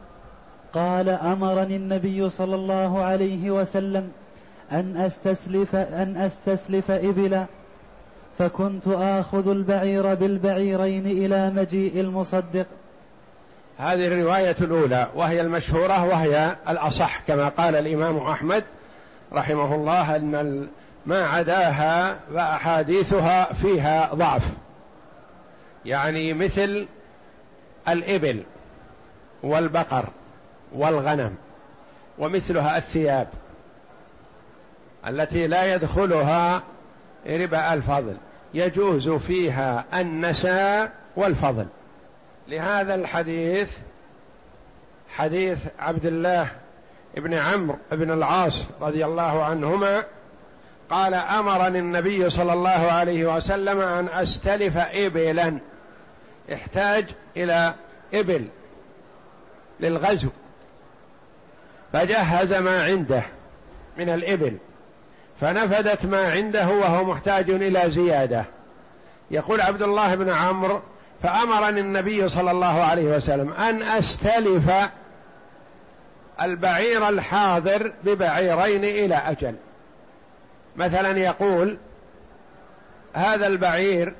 قال 0.73 1.09
أمرني 1.09 1.75
النبي 1.75 2.29
صلى 2.29 2.55
الله 2.55 3.03
عليه 3.03 3.51
وسلم 3.51 4.11
أن 4.71 4.97
أستسلف 4.97 5.75
أن 5.75 6.17
أستسلف 6.17 6.91
إبلا 6.91 7.45
فكنت 8.37 8.87
آخذ 8.87 9.47
البعير 9.47 10.13
بالبعيرين 10.13 11.05
إلى 11.05 11.49
مجيء 11.49 11.99
المصدق. 11.99 12.65
هذه 13.81 14.07
الرواية 14.07 14.55
الأولى 14.61 15.07
وهي 15.15 15.41
المشهورة 15.41 16.05
وهي 16.05 16.55
الأصح 16.69 17.19
كما 17.19 17.47
قال 17.49 17.75
الإمام 17.75 18.17
أحمد 18.17 18.63
رحمه 19.33 19.75
الله 19.75 20.15
أن 20.15 20.67
ما 21.05 21.27
عداها 21.27 22.19
فأحاديثها 22.33 23.53
فيها 23.53 24.09
ضعف. 24.13 24.43
يعني 25.85 26.33
مثل 26.33 26.87
الإبل 27.89 28.43
والبقر 29.43 30.05
والغنم 30.71 31.35
ومثلها 32.17 32.77
الثياب 32.77 33.27
التي 35.07 35.47
لا 35.47 35.75
يدخلها 35.75 36.63
ربا 37.27 37.73
الفضل. 37.73 38.15
يجوز 38.53 39.09
فيها 39.09 39.85
النساء 39.93 40.91
والفضل. 41.15 41.65
لهذا 42.51 42.95
الحديث 42.95 43.77
حديث 45.09 45.59
عبد 45.79 46.05
الله 46.05 46.47
بن 47.17 47.33
عمرو 47.33 47.77
بن 47.91 48.11
العاص 48.11 48.63
رضي 48.81 49.05
الله 49.05 49.43
عنهما 49.43 50.03
قال 50.89 51.13
أمرني 51.13 51.79
النبي 51.79 52.29
صلى 52.29 52.53
الله 52.53 52.69
عليه 52.69 53.35
وسلم 53.35 53.81
أن 53.81 54.09
أستلف 54.09 54.77
ابلا 54.77 55.57
احتاج 56.53 57.05
إلى 57.37 57.73
إبل 58.13 58.47
للغزو. 59.79 60.29
فجهز 61.93 62.53
ما 62.53 62.83
عنده 62.83 63.23
من 63.97 64.09
الإبل 64.09 64.57
فنفدت 65.41 66.05
ما 66.05 66.31
عنده 66.31 66.67
وهو 66.67 67.03
محتاج 67.03 67.49
إلى 67.49 67.91
زيادة. 67.91 68.45
يقول 69.31 69.61
عبد 69.61 69.81
الله 69.81 70.15
بن 70.15 70.29
عمرو 70.29 70.81
فأمرني 71.23 71.79
النبي 71.79 72.29
صلى 72.29 72.51
الله 72.51 72.81
عليه 72.83 73.15
وسلم 73.15 73.53
أن 73.53 73.81
أستلف 73.81 74.71
البعير 76.41 77.09
الحاضر 77.09 77.93
ببعيرين 78.03 78.83
إلى 78.83 79.15
أجل. 79.15 79.55
مثلا 80.75 81.19
يقول 81.19 81.77
هذا 83.13 83.47
البعير 83.47 84.13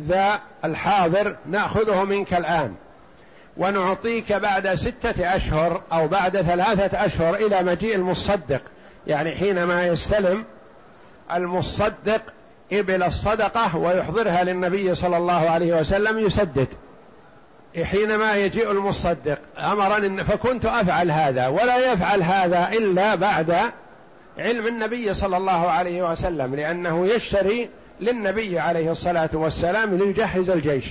ذا 0.00 0.40
الحاضر 0.64 1.36
نأخذه 1.46 2.04
منك 2.04 2.34
الآن 2.34 2.74
ونعطيك 3.56 4.32
بعد 4.32 4.74
ستة 4.74 5.36
أشهر 5.36 5.82
أو 5.92 6.08
بعد 6.08 6.40
ثلاثة 6.42 7.06
أشهر 7.06 7.34
إلى 7.34 7.62
مجيء 7.62 7.94
المصدق. 7.94 8.62
يعني 9.06 9.36
حينما 9.36 9.86
يستلم 9.86 10.44
المصدق 11.32 12.22
إبل 12.72 13.02
الصدقة 13.02 13.76
ويحضرها 13.76 14.44
للنبي 14.44 14.94
صلى 14.94 15.16
الله 15.16 15.50
عليه 15.50 15.80
وسلم 15.80 16.18
يسدد. 16.18 16.68
حينما 17.82 18.36
يجيء 18.36 18.70
المصدق 18.70 19.38
أمرني 19.58 20.24
فكنت 20.24 20.64
أفعل 20.66 21.10
هذا 21.10 21.46
ولا 21.48 21.92
يفعل 21.92 22.22
هذا 22.22 22.68
إلا 22.72 23.14
بعد 23.14 23.56
علم 24.38 24.66
النبي 24.66 25.14
صلى 25.14 25.36
الله 25.36 25.70
عليه 25.70 26.10
وسلم 26.10 26.54
لأنه 26.54 27.06
يشتري 27.06 27.68
للنبي 28.00 28.58
عليه 28.58 28.92
الصلاة 28.92 29.30
والسلام 29.32 29.94
ليجهز 29.98 30.50
الجيش. 30.50 30.84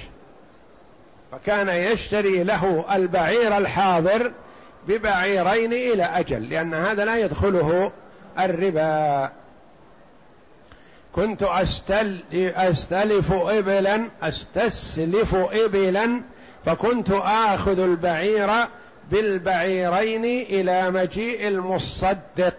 فكان 1.32 1.70
يشتري 1.70 2.44
له 2.44 2.86
البعير 2.96 3.58
الحاضر 3.58 4.32
ببعيرين 4.88 5.74
إلى 5.74 6.04
أجل 6.04 6.50
لأن 6.50 6.74
هذا 6.74 7.06
لا 7.06 7.18
يدخله 7.18 7.92
الربا. 8.40 9.30
كنت 11.18 11.44
أستل 11.44 12.20
أستلف 12.34 13.34
إبلا 13.34 14.10
أستسلف 14.24 15.36
إبلا 15.36 16.22
فكنت 16.66 17.12
آخذ 17.24 17.80
البعير 17.80 18.50
بالبعيرين 19.12 20.26
إلى 20.26 20.92
مجيء 20.92 21.48
المصدق. 21.48 22.56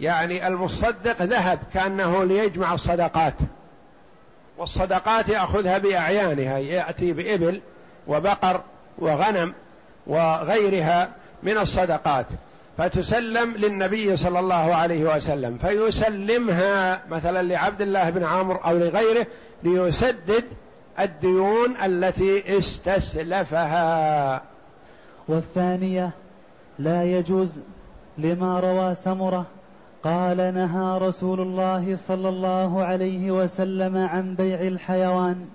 يعني 0.00 0.46
المصدق 0.46 1.22
ذهب 1.22 1.58
كأنه 1.74 2.24
ليجمع 2.24 2.74
الصدقات. 2.74 3.34
والصدقات 4.58 5.28
يأخذها 5.28 5.78
بأعيانها 5.78 6.58
يأتي 6.58 7.12
بإبل 7.12 7.60
وبقر 8.06 8.60
وغنم 8.98 9.54
وغيرها 10.06 11.10
من 11.42 11.58
الصدقات. 11.58 12.26
فتسلم 12.78 13.54
للنبي 13.56 14.16
صلى 14.16 14.38
الله 14.38 14.74
عليه 14.74 15.16
وسلم 15.16 15.58
فيسلمها 15.58 17.02
مثلا 17.10 17.42
لعبد 17.42 17.82
الله 17.82 18.10
بن 18.10 18.24
عمرو 18.24 18.56
أو 18.56 18.78
لغيره 18.78 19.26
ليسدد 19.62 20.44
الديون 21.00 21.76
التي 21.84 22.58
استسلفها. 22.58 24.42
والثانية 25.28 26.10
لا 26.78 27.04
يجوز 27.04 27.60
لما 28.18 28.60
روى 28.60 28.94
سمرة 28.94 29.46
قال 30.02 30.36
نهى 30.36 30.98
رسول 30.98 31.40
الله 31.40 31.96
صلى 31.96 32.28
الله 32.28 32.84
عليه 32.84 33.30
وسلم 33.30 33.96
عن 33.96 34.34
بيع 34.34 34.60
الحيوان 34.60 35.46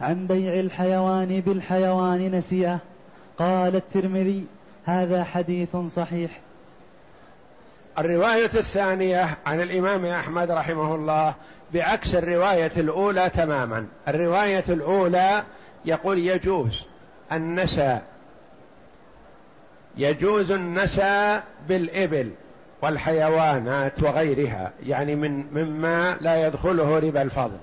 عن 0.00 0.26
بيع 0.26 0.60
الحيوان 0.60 1.40
بالحيوان 1.40 2.30
نسيئة. 2.30 2.78
قال 3.38 3.76
الترمذي 3.76 4.44
هذا 4.84 5.24
حديث 5.24 5.76
صحيح. 5.76 6.40
الرواية 7.98 8.50
الثانية 8.54 9.38
عن 9.46 9.60
الإمام 9.60 10.06
أحمد 10.06 10.50
رحمه 10.50 10.94
الله 10.94 11.34
بعكس 11.74 12.14
الرواية 12.14 12.72
الأولى 12.76 13.30
تماما. 13.30 13.86
الرواية 14.08 14.64
الأولى 14.68 15.42
يقول 15.84 16.18
يجوز 16.18 16.84
النسى 17.32 17.98
يجوز 19.96 20.50
النسى 20.50 21.40
بالإبل 21.68 22.30
والحيوانات 22.82 24.02
وغيرها 24.02 24.72
يعني 24.86 25.14
من 25.14 25.44
مما 25.52 26.16
لا 26.20 26.46
يدخله 26.46 26.98
ربا 26.98 27.22
الفضل. 27.22 27.58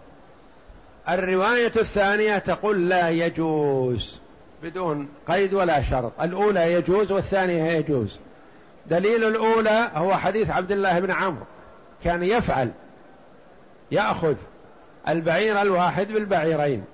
الرواية 1.09 1.71
الثانية 1.75 2.37
تقول 2.37 2.89
لا 2.89 3.09
يجوز 3.09 4.19
بدون 4.63 5.07
قيد 5.27 5.53
ولا 5.53 5.81
شرط. 5.81 6.11
الأولى 6.21 6.73
يجوز 6.73 7.11
والثانية 7.11 7.63
يجوز. 7.71 8.19
دليل 8.85 9.23
الأولى 9.23 9.91
هو 9.95 10.13
حديث 10.13 10.49
عبد 10.49 10.71
الله 10.71 10.99
بن 10.99 11.11
عمرو. 11.11 11.45
كان 12.03 12.23
يفعل 12.23 12.71
يأخذ 13.91 14.35
البعير 15.09 15.61
الواحد 15.61 16.07
بالبعيرين. 16.07 16.85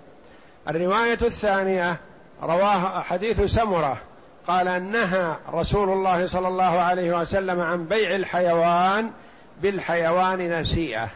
الرواية 0.68 1.20
الثانية 1.22 1.98
رواه 2.44 3.02
حديث 3.02 3.42
سمرة 3.42 3.98
قال 4.48 4.92
نهى 4.92 5.36
رسول 5.54 5.90
الله 5.90 6.28
صلى 6.28 6.48
الله 6.48 6.80
عليه 6.80 7.18
وسلم 7.18 7.62
عن 7.62 7.86
بيع 7.86 8.16
الحيوان 8.16 9.12
بالحيوان 9.62 10.60
نسيئة. 10.60 11.10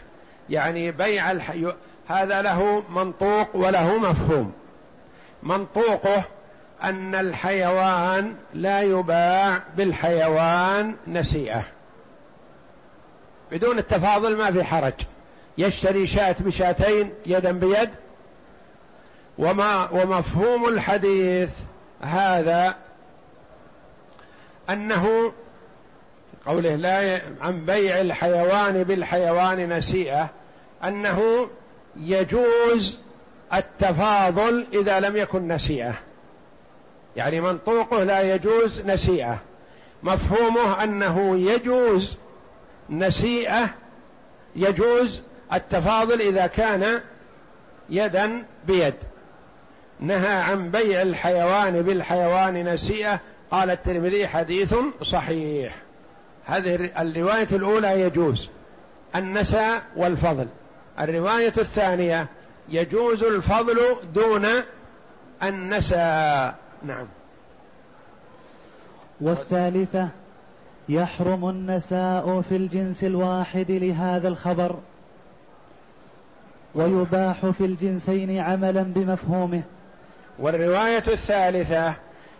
يعني 0.50 0.92
بيع 0.92 1.32
الحي... 1.32 1.74
هذا 2.08 2.42
له 2.42 2.84
منطوق 2.90 3.56
وله 3.56 3.98
مفهوم. 3.98 4.54
منطوقه 5.44 6.24
أن 6.84 7.15
الحيوان 7.15 8.36
لا 8.54 8.82
يباع 8.82 9.62
بالحيوان 9.78 10.96
نسيئة. 11.08 11.63
بدون 13.52 13.78
التفاضل 13.78 14.38
ما 14.38 14.52
في 14.52 14.63
حرج. 14.63 14.93
يشتري 15.58 16.08
شاة 16.08 16.36
بشاتين 16.39 17.13
يدا 17.26 17.52
بيد. 17.52 17.89
وما 19.38 19.89
ومفهوم 19.91 20.67
الحديث 20.67 21.52
هذا 22.02 22.76
أنه 24.69 25.34
قوله 26.46 26.76
لا 26.76 27.22
عن 27.41 27.65
بيع 27.65 28.02
الحيوان 28.02 28.84
بالحيوان 28.84 29.78
نسيئة 29.78 30.30
أنه 30.84 31.48
يجوز 32.00 33.00
التفاضل 33.54 34.67
إذا 34.74 35.00
لم 35.00 35.17
يكن 35.17 35.48
نسيئة. 35.48 35.93
يعني 37.15 37.41
منطوقه 37.41 38.04
لا 38.04 38.36
يجوز 38.36 38.82
نسيئة. 38.82 39.38
مفهومه 40.04 40.84
أنه 40.84 41.38
يجوز 41.38 42.17
نسيئة 42.89 43.69
يجوز 44.56 45.21
التفاضل 45.54 46.21
إذا 46.21 46.47
كان 46.47 47.02
يدا 47.89 48.43
بيد. 48.67 48.93
نهى 49.99 50.36
عن 50.36 50.71
بيع 50.71 51.02
الحيوان 51.02 51.82
بالحيوان 51.82 52.73
نسيئة 52.73 53.19
قال 53.52 53.71
الترمذي 53.71 54.28
حديث 54.28 54.76
صحيح. 55.02 55.76
هذه 56.45 56.76
الرواية 56.76 57.47
الأولى 57.52 58.02
يجوز 58.02 58.49
النسى 59.15 59.80
والفضل. 59.95 60.47
الرواية 60.99 61.54
الثانية 61.58 62.28
يجوز 62.69 63.23
الفضل 63.23 63.80
دون 64.13 64.47
النسى 65.43 66.54
نعم. 66.84 67.06
والثالثة 69.22 70.10
يحرم 70.89 71.50
النساء 71.50 72.41
في 72.41 72.56
الجنس 72.56 73.04
الواحد 73.04 73.72
لهذا 73.72 74.28
الخبر 74.28 74.76
ويباح 76.76 77.46
في 77.46 77.65
الجنسين 77.65 78.39
عملا 78.39 78.84
بمفهومه. 78.84 79.62
والرواية 80.39 81.04
الثالثة 81.08 81.93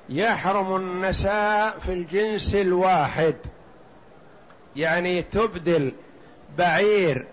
يحرم 0.10 0.75
النساء 0.75 1.79
في 1.79 1.93
الجنس 1.93 2.56
الواحد 2.56 3.36
يعني 4.75 5.21
تبدل 5.21 5.91
بعير 6.58 7.25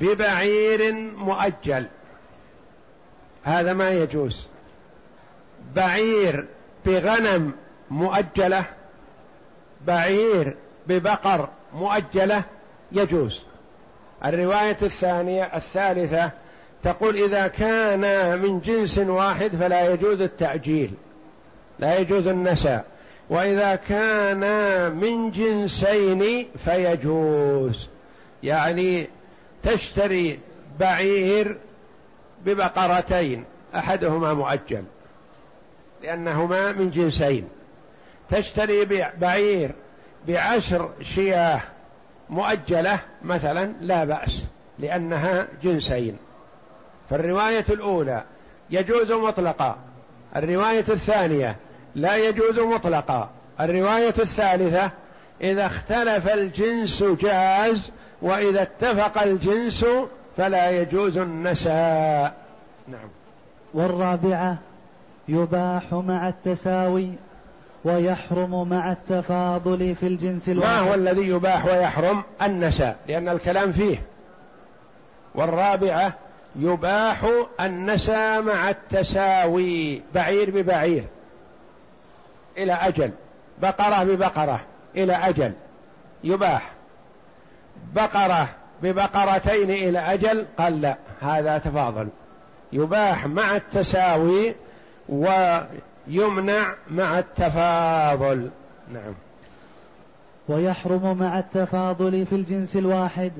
ببعير 0.00 0.92
مؤجل. 1.16 1.86
هذا 3.44 3.72
ما 3.72 3.90
يجوز. 3.90 4.46
بعير 5.74 6.46
بغنم 6.86 7.52
مؤجلة 7.90 8.64
بعير 9.86 10.56
ببقر 10.86 11.48
مؤجلة 11.74 12.44
يجوز. 12.92 13.42
الرواية 14.24 14.76
الثانية 14.82 15.42
الثالثة 15.42 16.30
تقول 16.82 17.16
إذا 17.16 17.46
كان 17.46 18.38
من 18.38 18.60
جنس 18.60 18.98
واحد 18.98 19.50
فلا 19.56 19.92
يجوز 19.92 20.20
التعجيل 20.20 20.90
لا 21.78 21.98
يجوز 21.98 22.26
النساء. 22.26 22.84
وإذا 23.30 23.74
كان 23.74 24.42
من 24.96 25.30
جنسين 25.30 26.48
فيجوز. 26.64 27.88
يعني 28.42 29.08
تشتري 29.62 30.38
بعير 30.80 31.56
ببقرتين 32.46 33.44
أحدهما 33.74 34.34
مؤجل. 34.34 34.84
لأنهما 36.04 36.72
من 36.72 36.90
جنسين. 36.90 37.48
تشتري 38.30 38.84
بعير 39.20 39.70
بعشر 40.28 40.90
شياه 41.02 41.60
مؤجلة 42.30 42.98
مثلا 43.22 43.72
لا 43.80 44.04
بأس 44.04 44.44
لأنها 44.78 45.46
جنسين. 45.62 46.16
فالرواية 47.10 47.64
الأولى 47.70 48.22
يجوز 48.70 49.12
مطلقا 49.12 49.78
الرواية 50.36 50.84
الثانية 50.88 51.56
لا 51.94 52.16
يجوز 52.16 52.58
مطلقا 52.58 53.30
الرواية 53.60 54.14
الثالثة 54.18 54.90
إذا 55.40 55.66
اختلف 55.66 56.28
الجنس 56.28 57.02
جاز 57.02 57.90
وإذا 58.22 58.62
اتفق 58.62 59.22
الجنس 59.22 59.86
فلا 60.36 60.70
يجوز 60.70 61.18
النساء. 61.18 62.34
نعم. 62.88 63.08
والرابعة 63.74 64.58
يباح 65.28 65.92
مع 65.92 66.28
التساوي 66.28 67.10
ويحرم 67.84 68.68
مع 68.68 68.92
التفاضل 68.92 69.94
في 70.00 70.06
الجنس 70.06 70.48
الواحد. 70.48 70.72
ما 70.72 70.90
هو 70.90 70.94
الذي 70.94 71.28
يباح 71.28 71.64
ويحرم؟ 71.64 72.22
النساء 72.42 72.96
لأن 73.08 73.28
الكلام 73.28 73.72
فيه. 73.72 74.02
والرابعة 75.34 76.12
يباح 76.56 77.26
النسى 77.60 78.40
مع 78.40 78.70
التساوي. 78.70 80.02
بعير 80.14 80.50
ببعير. 80.50 81.04
إلى 82.58 82.72
أجل. 82.72 83.10
بقرة 83.62 84.04
ببقرة. 84.04 84.60
إلى 84.96 85.12
أجل. 85.12 85.52
يباح. 86.24 86.70
بقرة 87.94 88.48
ببقرتين 88.82 89.70
إلى 89.70 89.98
أجل؟ 89.98 90.46
قال 90.58 90.80
لا. 90.80 90.96
هذا 91.20 91.58
تفاضل. 91.58 92.08
يباح 92.72 93.26
مع 93.26 93.56
التساوي 93.56 94.54
ويمنع 95.08 96.74
مع 96.90 97.18
التفاضل. 97.18 98.50
نعم. 98.92 99.14
ويحرم 100.48 101.18
مع 101.18 101.38
التفاضل 101.38 102.26
في 102.26 102.34
الجنس 102.34 102.76
الواحد 102.76 103.32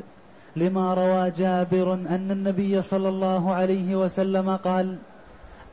لما 0.57 0.95
روى 0.95 1.31
جابر 1.31 1.95
أن 1.95 2.31
النبي 2.31 2.83
صلى 2.83 3.09
الله 3.09 3.55
عليه 3.55 3.97
وسلم 3.97 4.57
قال 4.57 4.99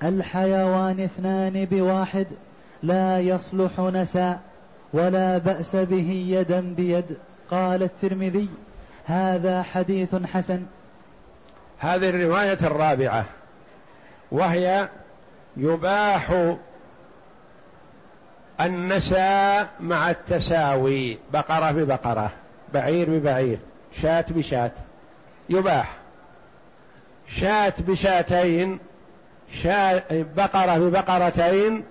الحيوان 0.03 0.99
اثنان 0.99 1.65
بواحد 1.65 2.27
لا 2.83 3.19
يصلح 3.19 3.79
نساء 3.79 4.39
ولا 4.93 5.37
بأس 5.37 5.75
به 5.75 6.25
يدا 6.29 6.73
بيد. 6.77 7.05
قال 7.51 7.83
الترمذي 7.83 8.49
هذا 9.05 9.63
حديث 9.63 10.15
حسن. 10.15 10.63
هذه 11.79 12.09
الرواية 12.09 12.59
الرابعة 12.61 13.25
وهي 14.31 14.89
يباح 15.57 16.53
النساء 18.61 19.67
مع 19.79 20.09
التساوي 20.09 21.17
بقرة 21.33 21.71
ببقرة 21.71 22.31
بعير 22.73 23.09
ببعير 23.09 23.57
شاة 24.01 24.25
بشاة 24.29 24.71
يباح. 25.49 25.93
شاة 27.27 27.73
بشاتين 27.79 28.79
شاة 29.53 30.03
بقرة 30.09 30.77
ببقرتين 30.77 31.83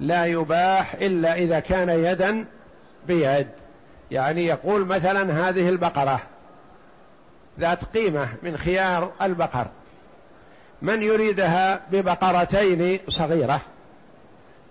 لا 0.00 0.26
يباح 0.26 0.94
إلا 0.94 1.34
إذا 1.34 1.60
كان 1.60 1.88
يدا 1.88 2.44
بيد. 3.06 3.48
يعني 4.10 4.46
يقول 4.46 4.86
مثلا 4.86 5.48
هذه 5.48 5.68
البقرة 5.68 6.20
ذات 7.60 7.84
قيمة 7.84 8.28
من 8.42 8.56
خيار 8.56 9.12
البقر. 9.22 9.66
من 10.82 11.02
يريدها 11.02 11.80
ببقرتين 11.92 12.98
صغيرة 13.08 13.60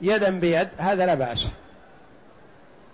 يدا 0.02 0.30
بيد 0.30 0.68
هذا 0.78 1.06
لا 1.06 1.16
بأس. 1.16 1.48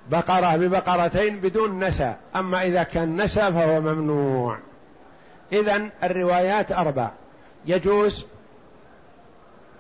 بقرة 0.09 0.55
ببقرتين 0.55 1.39
بدون 1.39 1.83
نسى 1.83 2.13
أما 2.35 2.63
إذا 2.63 2.83
كان 2.83 3.21
نسى 3.21 3.41
فهو 3.41 3.81
ممنوع. 3.81 4.57
إذا 5.51 5.89
الروايات 6.03 6.71
أربع. 6.71 7.09
يجوز 7.65 8.25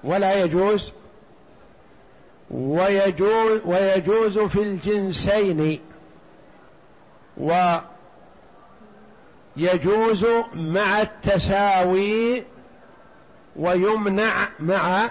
ولا 0.03 0.43
يجوز؟ 0.43 0.91
ويجوز 2.51 3.61
ويجوز 3.65 4.39
في 4.39 4.61
الجنسين. 4.63 5.79
ويجوز 9.57 10.25
مع 10.53 11.01
التساوي 11.01 12.43
ويمنع 13.57 14.33
مع 14.59 15.09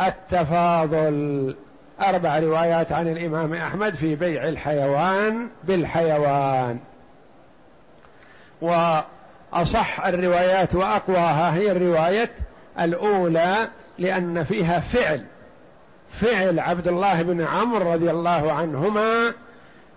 التفاضل. 0.00 1.56
أربع 2.02 2.38
روايات 2.38 2.92
عن 2.92 3.08
الإمام 3.08 3.54
أحمد 3.54 3.94
في 3.94 4.14
بيع 4.14 4.48
الحيوان 4.48 5.48
بالحيوان. 5.64 6.78
وأصح 8.60 10.06
الروايات 10.06 10.74
وأقواها 10.74 11.54
هي 11.54 11.72
الرواية 11.72 12.30
الأولى 12.80 13.68
لأن 13.98 14.44
فيها 14.44 14.80
فعل. 14.80 15.24
فعل 16.12 16.60
عبد 16.60 16.88
الله 16.88 17.22
بن 17.22 17.40
عمرو 17.40 17.92
رضي 17.92 18.10
الله 18.10 18.52
عنهما 18.52 19.32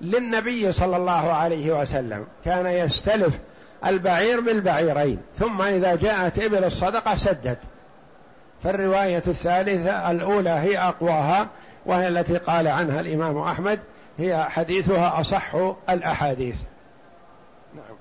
للنبي 0.02 0.72
صلى 0.72 0.98
الله 0.98 1.34
عليه 1.34 1.82
وسلم. 1.82 2.26
كان 2.46 2.66
يستلف 2.66 3.40
البعير 3.86 4.40
بالبعيرين 4.40 5.20
ثم 5.40 5.62
إذا 5.62 5.96
جاءت 5.96 6.40
إبل 6.40 6.64
الصدقة 6.64 7.18
سدد 7.18 7.58
فالرواية 8.64 9.24
الثالثة 9.28 10.12
الأولى 10.12 10.50
هي 10.50 10.78
أقواها 10.78 11.48
وهي 11.86 12.08
التي 12.08 12.38
قال 12.38 12.68
عنها 12.68 13.00
الإمام 13.00 13.38
أحمد 13.38 13.80
هي 14.18 14.44
حديثها 14.44 15.20
أصح 15.20 15.56
الأحاديث. 15.90 16.56
نعم. 17.76 17.96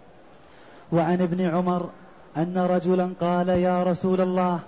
وعن 0.92 1.22
ابن 1.22 1.40
عمر 1.40 1.88
أن 2.36 2.58
رجلا 2.70 3.10
قال 3.20 3.48
يا 3.48 3.82
رسول 3.82 4.20
الله 4.20 4.58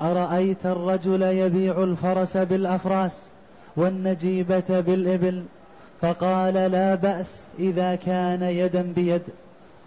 أرأيت 0.00 0.66
الرجل 0.66 1.22
يبيع 1.22 1.82
الفرس 1.82 2.36
بالأفراس 2.36 3.12
والنجيبة 3.76 4.64
بالإبل؟ 4.68 5.44
فقال 6.00 6.54
لا 6.54 6.94
بأس 6.94 7.46
إذا 7.58 7.94
كان 7.94 8.42
يدا 8.42 8.82
بيد. 8.82 9.22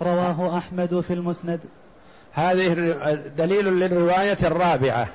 رواه 0.01 0.57
أحمد 0.57 0.99
في 1.07 1.13
المسند. 1.13 1.59
هذه 2.33 2.73
دليل 3.37 3.65
للرواية 3.65 4.37
الرابعة. 4.43 5.07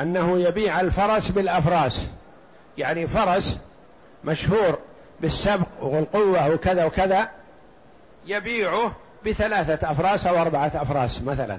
أنه 0.00 0.38
يبيع 0.38 0.80
الفرس 0.80 1.28
بالأفراس. 1.28 2.08
يعني 2.78 3.06
فرس 3.06 3.58
مشهور 4.24 4.78
بالسبق 5.20 5.66
والقوة 5.80 6.48
وكذا 6.54 6.84
وكذا 6.84 7.28
يبيعه 8.26 8.92
بثلاثة 9.26 9.90
أفراس 9.90 10.26
أو 10.26 10.42
أربعة 10.42 10.72
أفراس 10.74 11.22
مثلا. 11.22 11.58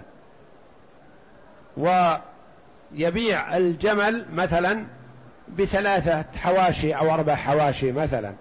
ويبيع 1.78 3.58
الجمل 3.58 4.26
مثلا 4.34 4.86
بثلاثة 5.50 6.26
حواشي 6.38 6.94
أو 6.94 7.14
أربع 7.14 7.36
حواشي 7.36 7.92
مثلا. 7.92 8.34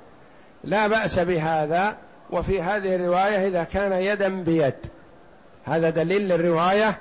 لا 0.65 0.87
بأس 0.87 1.19
بهذا 1.19 1.97
وفي 2.31 2.63
هذه 2.63 2.95
الرواية 2.95 3.49
إذا 3.49 3.65
كان 3.65 3.93
يدا 3.93 4.29
بيد. 4.29 4.75
هذا 5.65 5.91
دليل 5.91 6.29
للرواية 6.29 6.99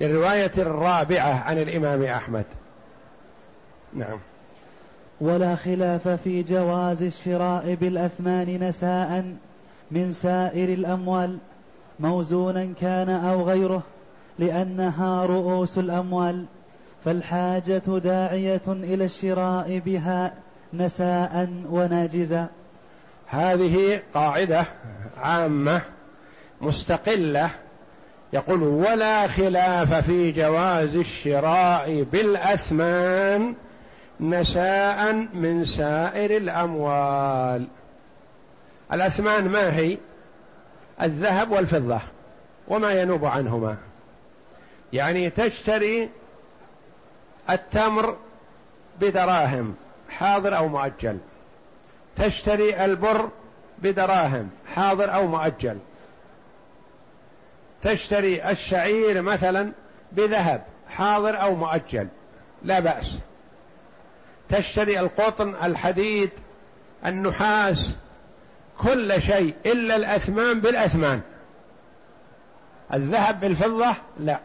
للرواية 0.00 0.52
الرابعة 0.58 1.42
عن 1.44 1.58
الإمام 1.58 2.02
أحمد. 2.02 2.44
نعم. 3.94 4.18
ولا 5.20 5.56
خلاف 5.56 6.08
في 6.08 6.42
جواز 6.42 7.02
الشراء 7.02 7.74
بالأثمان 7.74 8.68
نساء 8.68 9.34
من 9.90 10.12
سائر 10.12 10.68
الأموال 10.68 11.38
موزونا 12.00 12.68
كان 12.80 13.10
أو 13.10 13.42
غيره 13.42 13.82
لأنها 14.38 15.26
رؤوس 15.26 15.78
الأموال 15.78 16.44
فالحاجة 17.04 17.82
داعية 18.04 18.62
إلى 18.66 19.04
الشراء 19.04 19.78
بها 19.78 20.32
نساء 20.74 21.48
وناجزا 21.70 22.46
هذه 23.26 24.00
قاعدة 24.14 24.64
عامة 25.16 25.80
مستقلة 26.60 27.50
يقول 28.32 28.62
ولا 28.62 29.26
خلاف 29.26 29.94
في 29.94 30.32
جواز 30.32 30.94
الشراء 30.94 32.02
بالأثمان 32.02 33.54
نساء 34.20 35.12
من 35.12 35.64
سائر 35.64 36.36
الأموال. 36.36 37.66
الأثمان 38.92 39.48
ما 39.48 39.76
هي؟ 39.76 39.98
الذهب 41.02 41.50
والفضة 41.50 42.00
وما 42.68 42.92
ينوب 42.92 43.24
عنهما. 43.24 43.76
يعني 44.92 45.30
تشتري 45.30 46.08
التمر 47.50 48.16
بدراهم 49.00 49.74
حاضر 50.10 50.56
أو 50.56 50.68
مؤجل. 50.68 51.18
تشتري 52.16 52.84
البر 52.84 53.28
بدراهم 53.78 54.50
حاضر 54.74 55.14
أو 55.14 55.26
مؤجل. 55.26 55.78
تشتري 57.82 58.50
الشعير 58.50 59.22
مثلا 59.22 59.72
بذهب 60.12 60.64
حاضر 60.88 61.40
أو 61.42 61.54
مؤجل 61.54 62.08
لا 62.64 62.80
بأس. 62.80 63.18
تشتري 64.48 65.00
القطن 65.00 65.54
الحديد 65.62 66.30
النحاس 67.06 67.90
كل 68.78 69.22
شيء 69.22 69.54
إلا 69.66 69.96
الأثمان 69.96 70.60
بالأثمان. 70.60 71.20
الذهب 72.94 73.40
بالفضة 73.40 73.94
لا. 74.20 74.40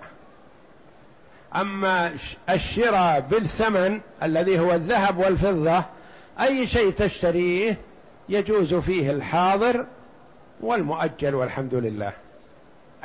أما 1.55 2.13
الشراء 2.49 3.19
بالثمن 3.19 4.01
الذي 4.23 4.59
هو 4.59 4.71
الذهب 4.71 5.17
والفضة 5.17 5.83
أي 6.39 6.67
شيء 6.67 6.91
تشتريه 6.91 7.77
يجوز 8.29 8.73
فيه 8.73 9.11
الحاضر 9.11 9.85
والمؤجل 10.61 11.35
والحمد 11.35 11.73
لله. 11.73 12.13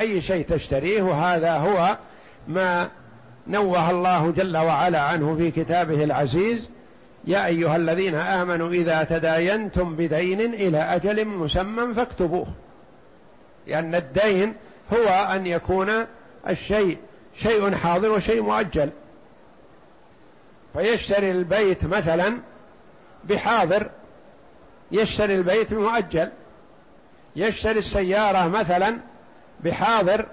أي 0.01 0.21
شيء 0.21 0.47
تشتريه 0.49 1.03
وهذا 1.03 1.53
هو 1.57 1.97
ما 2.49 2.89
نوه 3.47 3.91
الله 3.91 4.31
جل 4.31 4.57
وعلا 4.57 5.01
عنه 5.01 5.37
في 5.37 5.51
كتابه 5.51 6.05
العزيز 6.05 6.71
يا 7.25 7.47
أيها 7.47 7.77
الذين 7.77 8.15
آمنوا 8.15 8.71
إذا 8.71 9.03
تداينتم 9.03 9.97
بدين 9.97 10.41
إلى 10.41 10.79
أجل 10.79 11.25
مسمى 11.25 11.95
فاكتبوه 11.95 12.47
لأن 13.67 13.95
الدين 13.95 14.55
هو 14.93 15.09
أن 15.09 15.47
يكون 15.47 15.91
الشيء 16.49 16.99
شيء 17.37 17.75
حاضر 17.75 18.11
وشيء 18.11 18.43
مؤجل. 18.43 18.91
فيشتري 20.73 21.31
البيت 21.31 21.85
مثلا 21.85 22.39
بحاضر 23.25 23.91
يشتري 24.93 25.35
البيت 25.35 25.75
بمؤجل 25.75 26.29
يشتري 27.37 27.79
السيارة 27.79 28.49
مثلا 28.49 28.97
بحاضر 29.64 30.27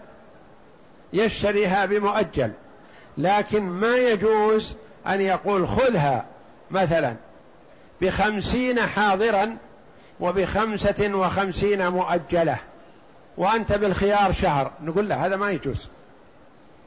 يشتريها 1.13 1.85
بمؤجل 1.85 2.51
لكن 3.17 3.63
ما 3.63 3.95
يجوز 3.95 4.75
أن 5.07 5.21
يقول 5.21 5.67
خذها 5.67 6.25
مثلا 6.71 7.15
بخمسين 8.01 8.81
حاضرا 8.81 9.57
وبخمسة 10.19 11.15
وخمسين 11.15 11.87
مؤجلة 11.87 12.57
وأنت 13.37 13.71
بالخيار 13.71 14.33
شهر. 14.33 14.71
نقول 14.83 15.09
له 15.09 15.25
هذا 15.25 15.35
ما 15.35 15.51
يجوز. 15.51 15.89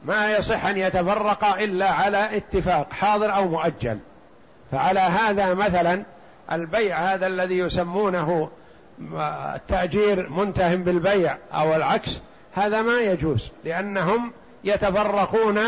ما 0.05 0.31
يصح 0.31 0.65
أن 0.65 0.77
يتفرق 0.77 1.45
إلا 1.45 1.89
على 1.89 2.37
اتفاق 2.37 2.93
حاضر 2.93 3.35
أو 3.35 3.47
مؤجل. 3.47 3.99
فعلى 4.71 4.99
هذا 4.99 5.53
مثلا 5.53 6.03
البيع 6.51 7.13
هذا 7.13 7.27
الذي 7.27 7.57
يسمونه 7.57 8.49
التأجير 9.55 10.29
منتهٍ 10.29 10.75
بالبيع 10.75 11.37
أو 11.53 11.75
العكس 11.75 12.19
هذا 12.53 12.81
ما 12.81 13.01
يجوز 13.01 13.51
لأنهم 13.65 14.31
يتفرقون 14.63 15.59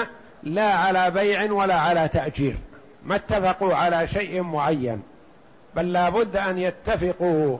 لا 0.43 0.73
على 0.73 1.11
بيع 1.11 1.51
ولا 1.51 1.79
على 1.79 2.07
تأجير 2.07 2.55
ما 3.05 3.15
اتفقوا 3.15 3.75
على 3.75 4.07
شيء 4.07 4.41
معين 4.41 5.01
بل 5.75 5.93
لا 5.93 6.09
بد 6.09 6.35
أن 6.35 6.57
يتفقوا. 6.57 7.57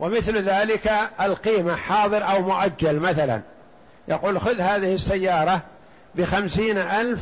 ومثل 0.00 0.38
ذلك 0.42 0.92
القيمة 1.20 1.76
حاضر 1.76 2.28
أو 2.28 2.42
مؤجل 2.42 3.00
مثلا 3.00 3.40
يقول 4.08 4.40
خذ 4.40 4.60
هذه 4.60 4.94
السيارة 4.94 5.60
بخمسين 6.14 6.78
ألف 6.78 7.20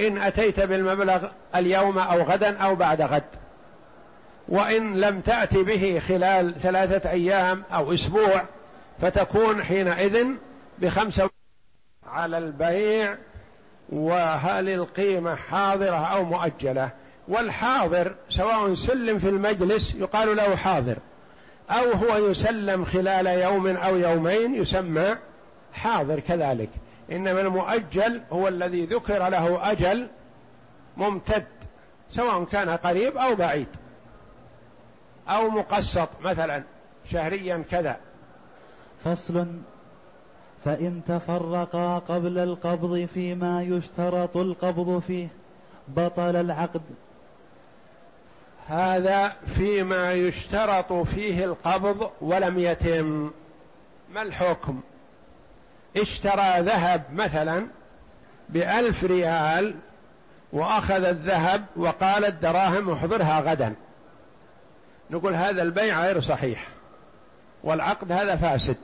إن 0.00 0.18
أتيت 0.18 0.60
بالمبلغ 0.60 1.28
اليوم 1.56 1.98
أو 1.98 2.22
غدا 2.22 2.58
أو 2.58 2.74
بعد 2.74 3.02
غد 3.02 3.22
وإن 4.48 4.96
لم 4.96 5.20
تأتي 5.20 5.62
به 5.62 6.02
خلال 6.08 6.54
ثلاثة 6.60 7.10
أيام 7.10 7.62
أو 7.72 7.94
أسبوع 7.94 8.42
فتكون 9.02 9.64
حينئذ 9.64 10.26
بخمسة 10.78 11.30
على 12.06 12.38
البيع 12.38 13.16
وهل 13.88 14.68
القيمة 14.68 15.34
حاضرة 15.34 15.96
أو 15.96 16.24
مؤجلة؟ 16.24 16.90
والحاضر 17.28 18.14
سواء 18.30 18.74
سلم 18.74 19.18
في 19.18 19.28
المجلس 19.28 19.94
يقال 19.94 20.36
له 20.36 20.56
حاضر 20.56 20.96
أو 21.70 21.92
هو 21.92 22.30
يسلم 22.30 22.84
خلال 22.84 23.26
يوم 23.26 23.66
أو 23.66 23.96
يومين 23.96 24.54
يسمى 24.54 25.16
حاضر 25.72 26.20
كذلك. 26.20 26.68
إنما 27.12 27.40
المؤجل 27.40 28.20
هو 28.32 28.48
الذي 28.48 28.86
ذكر 28.86 29.28
له 29.28 29.70
أجل 29.72 30.06
ممتد 30.96 31.44
سواء 32.10 32.44
كان 32.44 32.68
قريب 32.68 33.16
أو 33.16 33.34
بعيد 33.34 33.68
أو 35.28 35.50
مقسط 35.50 36.08
مثلا 36.22 36.62
شهريا 37.12 37.64
كذا. 37.70 37.96
فصل. 39.04 39.46
فإن 40.64 41.00
تفرقا 41.08 41.98
قبل 41.98 42.38
القبض 42.38 43.08
فيما 43.14 43.62
يشترط 43.62 44.36
القبض 44.36 45.02
فيه 45.06 45.28
بطل 45.88 46.36
العقد. 46.36 46.82
هذا 48.68 49.32
فيما 49.46 50.12
يشترط 50.12 50.92
فيه 50.92 51.44
القبض 51.44 52.10
ولم 52.20 52.58
يتم. 52.58 53.30
ما 54.14 54.22
الحكم؟ 54.22 54.80
اشترى 55.96 56.60
ذهب 56.60 57.02
مثلا 57.12 57.66
بألف 58.48 59.04
ريال 59.04 59.74
وأخذ 60.52 61.04
الذهب 61.04 61.64
وقال 61.76 62.24
الدراهم 62.24 62.90
احضرها 62.90 63.40
غدا. 63.40 63.74
نقول 65.10 65.34
هذا 65.34 65.62
البيع 65.62 66.04
غير 66.04 66.20
صحيح. 66.20 66.68
والعقد 67.64 68.12
هذا 68.12 68.36
فاسد. 68.36 68.76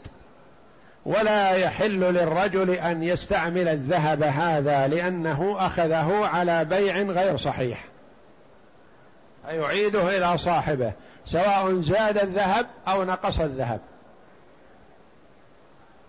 ولا 1.07 1.51
يحل 1.51 2.01
للرجل 2.01 2.71
أن 2.71 3.03
يستعمل 3.03 3.69
الذهب 3.69 4.23
هذا 4.23 4.89
لأنه 4.89 5.57
أخذه 5.59 6.27
على 6.27 6.65
بيع 6.65 7.03
غير 7.03 7.37
صحيح. 7.37 7.85
فيعيده 9.49 10.17
إلى 10.17 10.39
صاحبه 10.39 10.93
سواء 11.27 11.81
زاد 11.81 12.19
الذهب 12.19 12.67
أو 12.89 13.05
نقص 13.05 13.41
الذهب. 13.41 13.81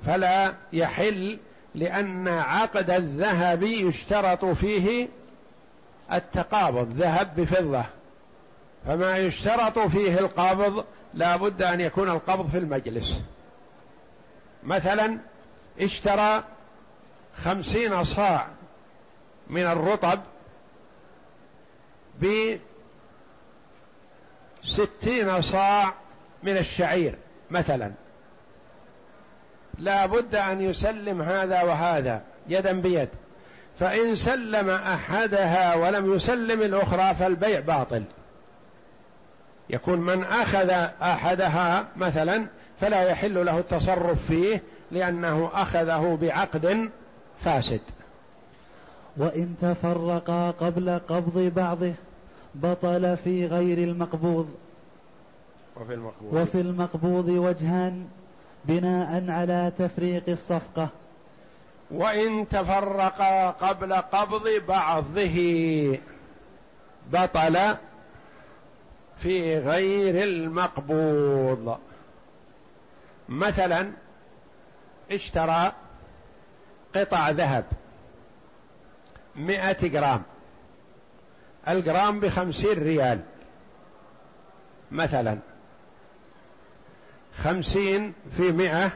فلا 0.06 0.54
يحل 0.74 1.38
لأن 1.76 2.28
عقد 2.28 2.90
الذهب 2.90 3.64
يشترط 3.64 4.46
فيه 4.46 5.08
التقابض 6.14 6.94
ذهب 6.98 7.36
بفضة. 7.38 7.86
فما 8.88 9.18
يشترط 9.18 9.80
فيه 9.80 10.20
القبض 10.20 10.86
لا 11.18 11.36
بد 11.36 11.64
أن 11.64 11.82
يكون 11.82 12.10
القبض 12.10 12.50
في 12.52 12.58
المجلس. 12.58 13.22
مثلا 14.64 15.18
اشترى 15.80 16.44
خمسين 17.44 18.04
صاع 18.04 18.48
من 19.50 19.62
الرطب 19.62 20.20
بستين 24.64 25.42
صاع 25.42 25.94
من 26.44 26.58
الشعير 26.58 27.16
مثلا. 27.52 27.92
لا 29.80 30.06
بد 30.06 30.36
أن 30.36 30.62
يسلم 30.62 31.22
هذا 31.22 31.62
وهذا 31.62 32.22
يدا 32.48 32.82
بيد. 32.82 33.10
فإن 33.80 34.16
سلم 34.16 34.70
أحدها 34.70 35.76
ولم 35.76 36.16
يسلم 36.16 36.62
الأخرى 36.62 37.16
فالبيع 37.16 37.60
باطل. 37.60 38.04
يكون 39.70 40.00
من 40.00 40.24
أخذ 40.24 40.70
أحدها 41.02 41.86
مثلا 41.98 42.46
فلا 42.82 43.02
يحل 43.04 43.46
له 43.46 43.60
التصرف 43.60 44.26
فيه 44.28 44.62
لأنه 44.92 45.50
أخذه 45.54 46.18
بعقد 46.22 46.90
فاسد. 47.46 47.82
وإن 49.18 49.56
تفرقا 49.62 50.52
قبل 50.52 51.00
قبض 51.10 51.52
بعضه 51.56 51.94
بطل 52.56 53.18
في 53.24 53.46
غير 53.48 53.78
المقبوض. 53.78 54.50
وفي 55.76 55.94
المقبوض. 55.94 56.34
وفي 56.34 56.62
المقبوض 56.62 57.28
وجهان 57.28 58.08
بناء 58.66 59.32
على 59.32 59.72
تفريق 59.78 60.24
الصفقة. 60.28 60.88
وإن 61.92 62.50
تفرقا 62.50 63.50
قبل 63.50 63.94
قبض 63.94 64.50
بعضه 64.68 65.38
بطل 67.12 67.76
في 69.24 69.60
غير 69.60 70.24
المقبوض. 70.24 71.78
مثلا 73.30 73.92
اشترى 75.12 75.72
قطع 76.96 77.30
ذهب 77.30 77.66
مئة 79.36 79.88
جرام 79.88 80.24
الجرام 81.68 82.20
بخمسين 82.20 82.84
ريال. 82.84 83.20
مثلا 84.92 85.38
خمسين 87.44 88.14
في 88.38 88.52
مئة 88.52 88.92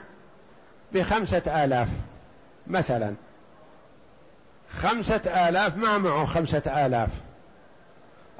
بخمسة 0.94 1.64
آلاف. 1.64 1.88
مثلا 2.68 3.14
خمسة 4.82 5.50
آلاف 5.50 5.78
ما 5.78 5.98
معه 5.98 6.26
خمسة 6.26 6.86
آلاف. 6.86 7.10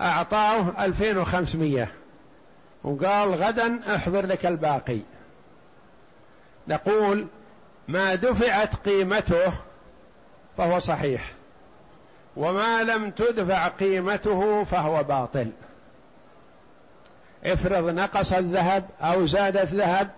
أعطاه 0.02 0.86
ألفين 0.86 1.18
وخمسمية. 1.18 1.92
وقال 2.84 3.36
غدا 3.36 3.96
احضر 3.96 4.26
لك 4.26 4.46
الباقي. 4.46 5.00
نقول 6.68 7.28
ما 7.88 8.16
دفعت 8.16 8.76
قيمته 8.76 9.54
فهو 10.58 10.80
صحيح. 10.80 11.32
وما 12.38 12.84
لم 12.84 13.12
تدفع 13.12 13.68
قيمته 13.68 14.64
فهو 14.64 15.04
باطل. 15.04 15.52
افرض 17.46 17.90
نقص 17.90 18.34
الذهب 18.34 18.90
أو 19.02 19.28
زاد 19.28 19.58
الذهب 19.58 20.10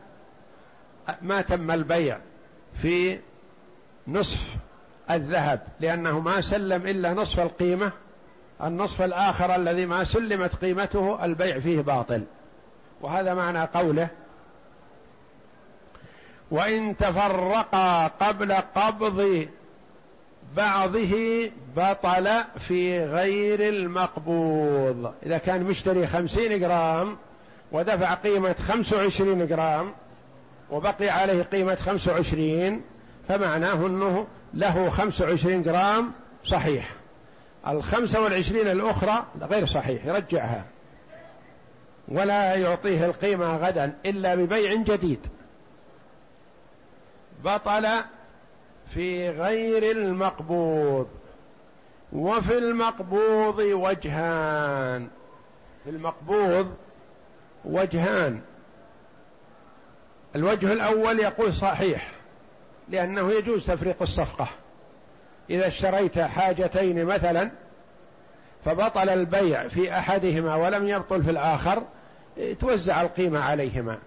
ما 1.21 1.41
تم 1.41 1.71
البيع 1.71 2.17
في 2.81 3.19
نصف 4.07 4.55
الذهب 5.11 5.61
لأنه 5.79 6.19
ما 6.19 6.41
سلم 6.41 6.87
إلا 6.87 7.13
نصف 7.13 7.39
القيمة. 7.39 7.91
النصف 8.63 9.01
الآخر 9.01 9.55
الذي 9.55 9.85
ما 9.85 10.03
سلمت 10.03 10.55
قيمته 10.55 11.25
البيع 11.25 11.59
فيه 11.59 11.81
باطل. 11.81 12.23
وهذا 13.01 13.33
معنى 13.33 13.59
قوله 13.59 14.07
وإن 16.51 16.97
تفرقا 16.97 18.07
قبل 18.07 18.53
قبض 18.53 19.47
بعضه 20.57 21.11
بطل 21.77 22.29
في 22.59 23.05
غير 23.05 23.69
المقبوض. 23.69 25.13
إذا 25.25 25.37
كان 25.37 25.63
مشتري 25.63 26.07
خمسين 26.07 26.59
جرام 26.59 27.17
ودفع 27.71 28.13
قيمة 28.13 28.55
خمس 28.67 28.93
وعشرين 28.93 29.47
جرام 29.47 29.93
وبقي 30.71 31.09
عليه 31.09 31.43
قيمة 31.43 31.75
خمس 31.75 32.07
وعشرين 32.07 32.81
فمعناه 33.27 33.87
أنه 33.87 34.27
له 34.53 34.89
خمس 34.89 35.21
وعشرين 35.21 35.61
جرام 35.61 36.11
صحيح. 36.45 36.89
الخمسة 37.67 38.21
والعشرين 38.21 38.67
الأخرى 38.67 39.25
غير 39.41 39.65
صحيح 39.67 40.05
يرجعها. 40.05 40.63
ولا 42.07 42.55
يعطيه 42.55 43.05
القيمة 43.05 43.57
غدا 43.57 43.93
إلا 44.05 44.35
ببيع 44.35 44.73
جديد. 44.73 45.19
بطل 47.43 47.87
في 48.93 49.29
غير 49.29 49.91
المقبوض. 49.91 51.07
وفي 52.13 52.57
المقبوض 52.57 53.59
وجهان. 53.59 55.07
في 55.83 55.89
المقبوض 55.89 56.75
وجهان. 57.65 58.41
الوجه 60.35 60.73
الأول 60.73 61.19
يقول 61.19 61.53
صحيح 61.53 62.11
لأنه 62.89 63.31
يجوز 63.31 63.65
تفريق 63.65 64.01
الصفقة. 64.01 64.47
إذا 65.49 65.67
اشتريت 65.67 66.19
حاجتين 66.19 67.05
مثلا 67.05 67.51
فبطل 68.65 69.09
البيع 69.09 69.67
في 69.67 69.97
أحدهما 69.97 70.55
ولم 70.55 70.87
يبطل 70.87 71.23
في 71.23 71.31
الآخر 71.31 71.83
توزع 72.59 73.01
القيمة 73.01 73.39
عليهما. 73.39 73.97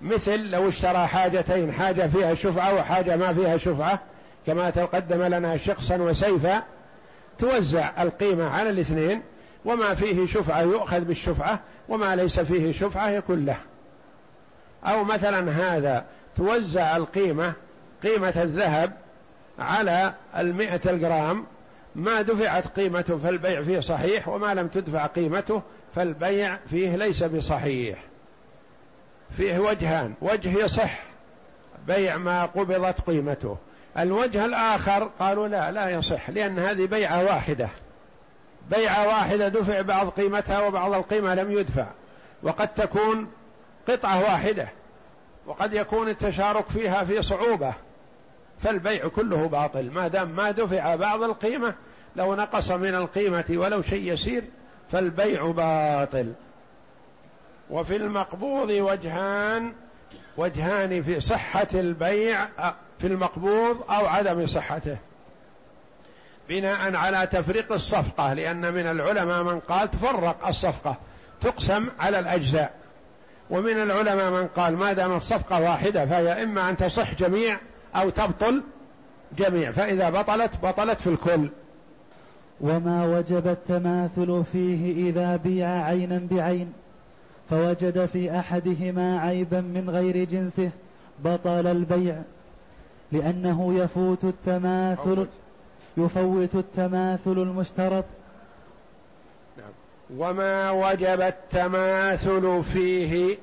مثل 0.00 0.50
لو 0.50 0.68
اشترى 0.68 1.06
حاجتين 1.06 1.72
حاجة 1.72 2.06
فيها 2.06 2.34
شفعة 2.34 2.74
وحاجة 2.74 3.16
ما 3.16 3.32
فيها 3.32 3.56
شفعة 3.56 3.98
كما 4.46 4.70
تقدم 4.70 5.22
لنا 5.22 5.56
شخصا 5.56 5.96
وسيفا 5.96 6.62
توزع 7.38 8.02
القيمة 8.02 8.50
على 8.50 8.70
الاثنين 8.70 9.22
وما 9.64 9.94
فيه 9.94 10.26
شفعة 10.26 10.60
يؤخذ 10.60 11.00
بالشفعة 11.00 11.60
وما 11.88 12.16
ليس 12.16 12.40
فيه 12.40 12.72
شفعة 12.72 13.10
يكون 13.10 13.44
له. 13.44 13.56
أو 14.84 15.04
مثلا 15.04 15.50
هذا 15.50 16.04
توزع 16.36 16.96
القيمة 16.96 17.52
قيمة 18.02 18.42
الذهب 18.42 18.92
على 19.58 20.14
المئة 20.36 20.80
الجرام 20.90 21.44
ما 21.94 22.22
دفعت 22.22 22.78
قيمته 22.80 23.18
فالبيع 23.18 23.62
فيه 23.62 23.80
صحيح 23.80 24.28
وما 24.28 24.54
لم 24.54 24.68
تدفع 24.68 25.06
قيمته 25.06 25.62
فالبيع 25.94 26.56
فيه 26.70 26.96
ليس 26.96 27.22
بصحيح. 27.22 27.98
فيه 29.36 29.58
وجهان 29.58 30.14
وجه 30.20 30.64
يصح 30.64 30.98
بيع 31.86 32.16
ما 32.16 32.46
قبضت 32.46 33.00
قيمته. 33.00 33.56
الوجه 33.98 34.44
الآخر 34.44 35.10
قالوا 35.18 35.48
لا 35.48 35.70
لا 35.70 35.90
يصح 35.90 36.30
لأن 36.30 36.58
هذه 36.58 36.86
بيعة 36.86 37.24
واحدة. 37.24 37.68
بيعة 38.70 39.06
واحدة 39.06 39.48
دفع 39.48 39.80
بعض 39.80 40.08
قيمتها 40.08 40.66
وبعض 40.66 40.92
القيمة 40.94 41.34
لم 41.34 41.52
يدفع. 41.52 41.86
وقد 42.42 42.68
تكون 42.68 43.26
قطعة 43.88 44.20
واحدة 44.20 44.68
وقد 45.46 45.72
يكون 45.72 46.08
التشارك 46.08 46.64
فيها 46.68 47.04
في 47.04 47.22
صعوبة. 47.22 47.72
فالبيع 48.64 49.08
كله 49.08 49.48
باطل. 49.48 49.90
ما 49.90 50.08
دام 50.08 50.28
ما 50.28 50.50
دفع 50.50 50.96
بعض 50.96 51.22
القيمة 51.22 51.74
لو 52.16 52.34
نقص 52.34 52.70
من 52.70 52.94
القيمة 52.94 53.44
ولو 53.50 53.82
شيء 53.82 54.12
يسير 54.12 54.44
فالبيع 54.92 55.50
باطل. 55.50 56.32
وفي 57.70 57.96
المقبوض 57.96 58.70
وجهان 58.70 59.72
وجهان 60.36 61.02
في 61.02 61.20
صحة 61.20 61.66
البيع 61.74 62.46
في 62.98 63.06
المقبوض 63.06 63.90
أو 63.90 64.06
عدم 64.06 64.46
صحته. 64.46 64.96
بناء 66.48 66.96
على 66.96 67.26
تفريق 67.26 67.72
الصفقة 67.72 68.32
لأن 68.32 68.74
من 68.74 68.86
العلماء 68.86 69.42
من 69.42 69.60
قال 69.60 69.90
تفرق 69.90 70.46
الصفقة 70.46 70.96
تقسم 71.40 71.88
على 72.00 72.18
الأجزاء. 72.18 72.74
ومن 73.50 73.82
العلماء 73.82 74.30
من 74.30 74.46
قال 74.46 74.76
ما 74.76 74.92
دام 74.92 75.12
الصفقة 75.12 75.60
واحدة 75.60 76.06
فهي 76.06 76.42
إما 76.42 76.70
أن 76.70 76.76
تصح 76.76 77.14
جميع 77.14 77.58
أو 77.96 78.10
تبطل 78.10 78.62
جميع 79.38 79.72
فإذا 79.72 80.10
بطلت 80.10 80.50
بطلت 80.62 81.00
في 81.00 81.06
الكل 81.06 81.48
وما 82.60 83.06
وجب 83.06 83.46
التماثل 83.48 84.44
فيه 84.52 85.10
إذا 85.10 85.36
بيع 85.36 85.84
عينا 85.84 86.26
بعين 86.30 86.72
فوجد 87.50 88.06
في 88.06 88.38
أحدهما 88.38 89.20
عيبا 89.20 89.60
من 89.60 89.90
غير 89.90 90.24
جنسه 90.24 90.70
بطل 91.24 91.66
البيع 91.66 92.16
لأنه 93.12 93.74
يفوت 93.74 94.24
التماثل 94.24 95.26
يفوت 95.96 96.54
التماثل 96.54 97.32
المشترط 97.32 98.04
نعم. 99.58 99.72
وما 100.18 100.70
وجب 100.70 101.20
التماثل 101.20 102.62
فيه 102.72 103.36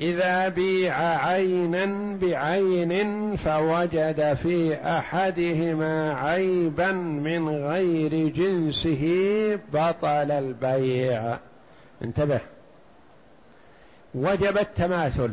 إذا 0.00 0.48
بيع 0.48 1.26
عينا 1.26 2.16
بعين 2.16 3.36
فوجد 3.36 4.34
في 4.34 4.74
أحدهما 4.74 6.14
عيبا 6.14 6.92
من 6.92 7.48
غير 7.48 8.28
جنسه 8.28 9.04
بطل 9.72 10.30
البيع. 10.30 11.36
انتبه. 12.02 12.40
وجب 14.14 14.58
التماثل. 14.58 15.32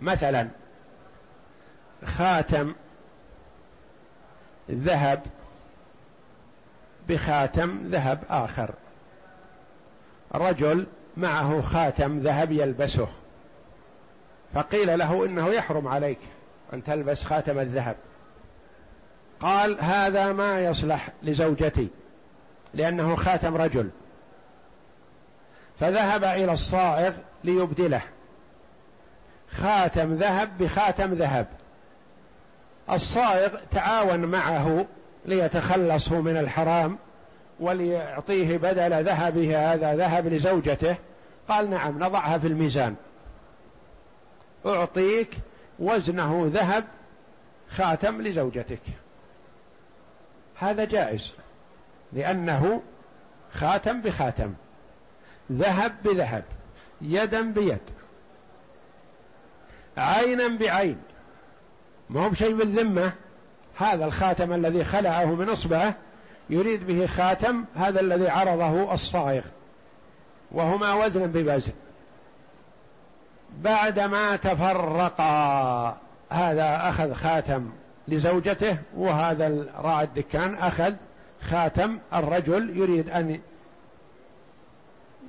مثلا 0.00 0.48
خاتم 2.04 2.74
ذهب 4.70 5.22
بخاتم 7.08 7.80
ذهب 7.90 8.18
آخر. 8.30 8.70
رجل 10.34 10.86
معه 11.16 11.60
خاتم 11.60 12.18
ذهب 12.18 12.52
يلبسه. 12.52 13.08
فقيل 14.54 14.98
له 14.98 15.24
إنه 15.24 15.48
يحرم 15.48 15.88
عليك 15.88 16.18
أن 16.72 16.84
تلبس 16.84 17.24
خاتم 17.24 17.58
الذهب. 17.58 17.96
قال 19.40 19.76
هذا 19.80 20.32
ما 20.32 20.60
يصلح 20.60 21.08
لزوجتي 21.22 21.88
لأنه 22.74 23.16
خاتم 23.16 23.56
رجل. 23.56 23.90
فذهب 25.80 26.24
إلى 26.24 26.52
الصائغ 26.52 27.12
ليبدله. 27.44 28.02
خاتم 29.50 30.14
ذهب 30.14 30.58
بخاتم 30.58 31.14
ذهب. 31.14 31.46
الصائغ 32.90 33.48
تعاون 33.70 34.20
معه 34.20 34.86
ليتخلصوا 35.24 36.22
من 36.22 36.36
الحرام 36.36 36.98
وليعطيه 37.62 38.56
بدل 38.56 39.04
ذهبه 39.04 39.72
هذا 39.72 39.96
ذهب 39.96 40.26
لزوجته. 40.26 40.96
قال 41.48 41.70
نعم 41.70 42.04
نضعها 42.04 42.38
في 42.38 42.46
الميزان. 42.46 42.96
أعطيك 44.66 45.30
وزنه 45.78 46.50
ذهب 46.52 46.84
خاتم 47.70 48.22
لزوجتك. 48.22 48.80
هذا 50.58 50.84
جائز 50.84 51.32
لأنه 52.12 52.82
خاتم 53.52 54.00
بخاتم. 54.00 54.54
ذهب 55.52 55.92
بذهب 56.04 56.44
يدا 57.00 57.42
بيد 57.42 57.78
عينا 59.96 60.48
بعين. 60.48 60.98
ما 62.10 62.24
هو 62.24 62.30
بشيء 62.30 62.56
بالذمة 62.56 63.12
هذا 63.76 64.04
الخاتم 64.04 64.52
الذي 64.52 64.84
خلعه 64.84 65.24
من 65.24 65.48
إصبعه 65.48 65.94
يريد 66.52 66.86
به 66.86 67.06
خاتم 67.06 67.64
هذا 67.76 68.00
الذي 68.00 68.28
عرضه 68.28 68.94
الصائغ 68.94 69.42
وهما 70.50 70.94
وزنا 70.94 71.26
بوزن. 71.26 71.72
بعدما 73.62 74.36
تفرقا 74.36 75.96
هذا 76.30 76.88
أخذ 76.88 77.12
خاتم 77.14 77.70
لزوجته 78.08 78.78
وهذا 78.96 79.66
راعي 79.78 80.04
الدكان 80.04 80.54
أخذ 80.54 80.94
خاتم 81.42 81.98
الرجل 82.14 82.76
يريد 82.76 83.10
أن 83.10 83.40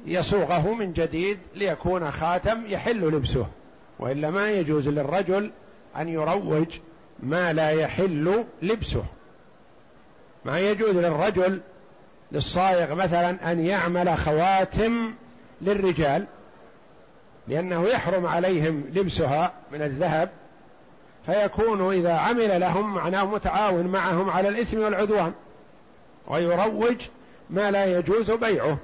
يصوغه 0.06 0.74
من 0.74 0.94
جديد 0.94 1.38
ليكون 1.56 2.12
خاتم 2.12 2.66
يحل 2.66 3.02
لبسه. 3.02 3.48
والا 4.00 4.30
ما 4.30 4.52
يجوز 4.52 4.88
للرجل 4.88 5.52
أن 5.98 6.10
يروج 6.10 6.68
ما 7.20 7.54
لا 7.54 7.70
يحل 7.70 8.46
لبسه. 8.62 9.04
ما 10.46 10.60
يجوز 10.60 10.96
للرجل 10.96 11.62
للصائغ 12.32 12.96
مثلا 12.96 13.52
أن 13.52 13.66
يعمل 13.66 14.18
خواتم 14.18 15.14
للرجال 15.62 16.26
لأنه 17.48 17.84
يحرم 17.88 18.26
عليهم 18.26 18.84
لبسها 18.94 19.54
من 19.72 19.82
الذهب 19.82 20.30
فيكون 21.26 21.94
إذا 21.94 22.14
عمل 22.14 22.62
لهم 22.62 22.94
معناه 22.96 23.26
متعاون 23.26 23.88
معهم 23.88 24.30
على 24.30 24.50
الإثم 24.50 24.80
والعدوان 24.80 25.34
ويروج 26.28 26.96
ما 27.50 27.72
لا 27.72 27.86
يجوز 27.86 28.32
بيعه. 28.32 28.78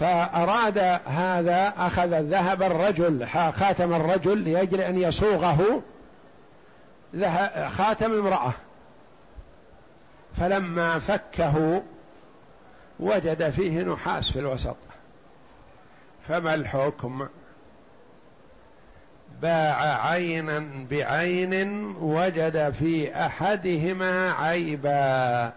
فأراد 0.00 0.78
هذا 1.06 1.72
أخذ 1.78 2.12
الذهب 2.12 2.62
الرجل 2.62 3.26
خاتم 3.52 3.94
الرجل 3.94 4.52
لأجل 4.52 4.80
أن 4.80 4.98
يصوغه 4.98 5.82
خاتم 7.68 8.12
امرأة. 8.12 8.52
فلما 10.40 10.98
فكه 10.98 11.82
وجد 13.00 13.50
فيه 13.50 13.82
نحاس 13.82 14.30
في 14.30 14.38
الوسط. 14.38 14.76
فما 16.28 16.54
الحكم؟ 16.54 17.28
باع 19.42 20.06
عينا 20.08 20.64
بعين 20.90 21.84
وجد 22.00 22.70
في 22.70 23.16
أحدهما 23.26 24.32
عيبا. 24.32 25.52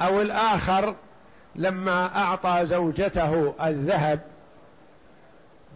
أو 0.00 0.22
الآخر 0.22 0.94
لما 1.56 2.16
أعطى 2.16 2.66
زوجته 2.66 3.54
الذهب 3.64 4.20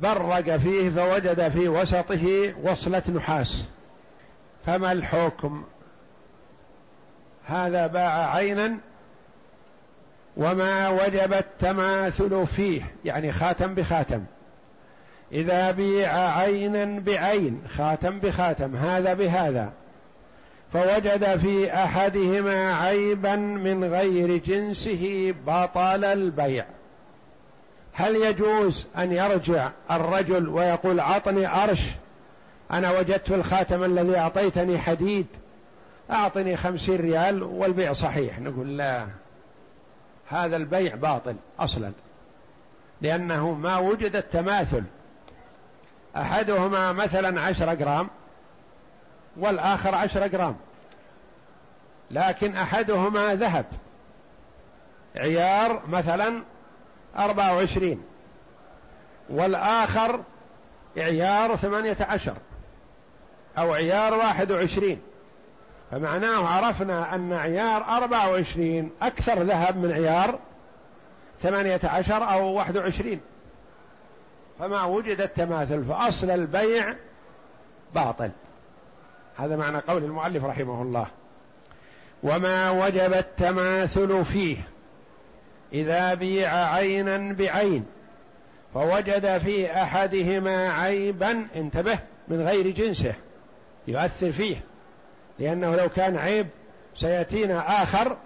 برق 0.02 0.56
فيه 0.56 0.90
فوجد 0.90 1.48
في 1.48 1.68
وسطه 1.68 2.54
وصلة 2.62 3.02
نحاس. 3.14 3.64
فما 4.66 4.92
الحكم؟ 4.92 5.64
هذا 7.46 7.86
باع 7.86 8.34
عينا 8.34 8.76
وما 10.36 10.88
وجب 10.88 11.32
التماثل 11.32 12.46
فيه 12.46 12.82
يعني 13.04 13.32
خاتم 13.32 13.74
بخاتم. 13.74 14.24
إذا 15.32 15.70
بيع 15.70 16.38
عينا 16.38 17.00
بعين 17.00 17.62
خاتم 17.76 18.18
بخاتم 18.18 18.76
هذا 18.76 19.14
بهذا. 19.14 19.72
فوجد 20.72 21.36
في 21.36 21.74
أحدهما 21.74 22.74
عيبا 22.74 23.36
من 23.36 23.84
غير 23.84 24.36
جنسه 24.36 25.34
بطل 25.46 26.04
البيع. 26.04 26.64
هل 27.92 28.16
يجوز 28.16 28.86
أن 28.98 29.12
يرجع 29.12 29.70
الرجل 29.90 30.48
ويقول 30.48 31.00
اعطني 31.00 31.46
ارش 31.64 31.80
أنا 32.70 32.98
وجدت 32.98 33.30
الخاتم 33.30 33.84
الذي 33.84 34.18
أعطيتني 34.18 34.78
حديد 34.78 35.26
أعطني 36.12 36.56
خمسين 36.56 36.96
ريال 36.96 37.42
والبيع 37.42 37.92
صحيح. 37.92 38.38
نقول 38.38 38.76
لا 38.76 39.06
هذا 40.28 40.56
البيع 40.56 40.94
باطل 40.94 41.36
أصلا 41.58 41.92
لأنه 43.00 43.50
ما 43.50 43.78
وجد 43.78 44.16
التماثل. 44.16 44.82
أحدهما 46.16 46.92
مثلا 46.92 47.40
عشر 47.40 47.74
جرام 47.74 48.08
والآخر 49.36 49.94
عشر 49.94 50.26
جرام 50.26 50.56
لكن 52.10 52.56
أحدهما 52.56 53.34
ذهب. 53.34 53.66
عيار 55.16 55.82
مثلا 55.88 56.42
أربعة 57.18 57.56
وعشرين 57.56 58.02
والآخر 59.30 60.20
عيار 60.96 61.56
ثمانية 61.56 61.96
عشر 62.00 62.36
أو 63.58 63.72
عيار 63.72 64.14
واحد 64.14 64.52
وعشرين. 64.52 65.00
فمعناه 65.90 66.48
عرفنا 66.48 67.14
أن 67.14 67.32
عيار 67.32 67.84
أربعة 67.96 68.30
وعشرين 68.30 68.90
أكثر 69.02 69.42
ذهب 69.42 69.76
من 69.76 69.92
عيار 69.92 70.38
ثمانية 71.42 71.80
عشر 71.84 72.32
أو 72.32 72.46
واحد 72.46 72.76
وعشرين. 72.76 73.20
فما 74.58 74.84
وجد 74.84 75.20
التماثل 75.20 75.84
فأصل 75.84 76.30
البيع 76.30 76.94
باطل. 77.94 78.30
هذا 79.36 79.56
معنى 79.56 79.78
قول 79.78 80.04
المؤلف 80.04 80.44
رحمه 80.44 80.82
الله. 80.82 81.06
وما 82.22 82.70
وجب 82.70 83.14
التماثل 83.14 84.24
فيه 84.24 84.56
إذا 85.72 86.14
بيع 86.14 86.74
عينا 86.74 87.32
بعين 87.32 87.86
فوجد 88.74 89.38
في 89.38 89.82
أحدهما 89.82 90.72
عيبا 90.72 91.46
انتبه 91.56 91.98
من 92.28 92.42
غير 92.42 92.70
جنسه 92.70 93.14
يؤثر 93.88 94.32
فيه. 94.32 94.69
لأنه 95.40 95.76
لو 95.76 95.88
كان 95.88 96.16
عيب 96.16 96.46
سيأتينا 96.96 97.82
آخر 97.82 98.16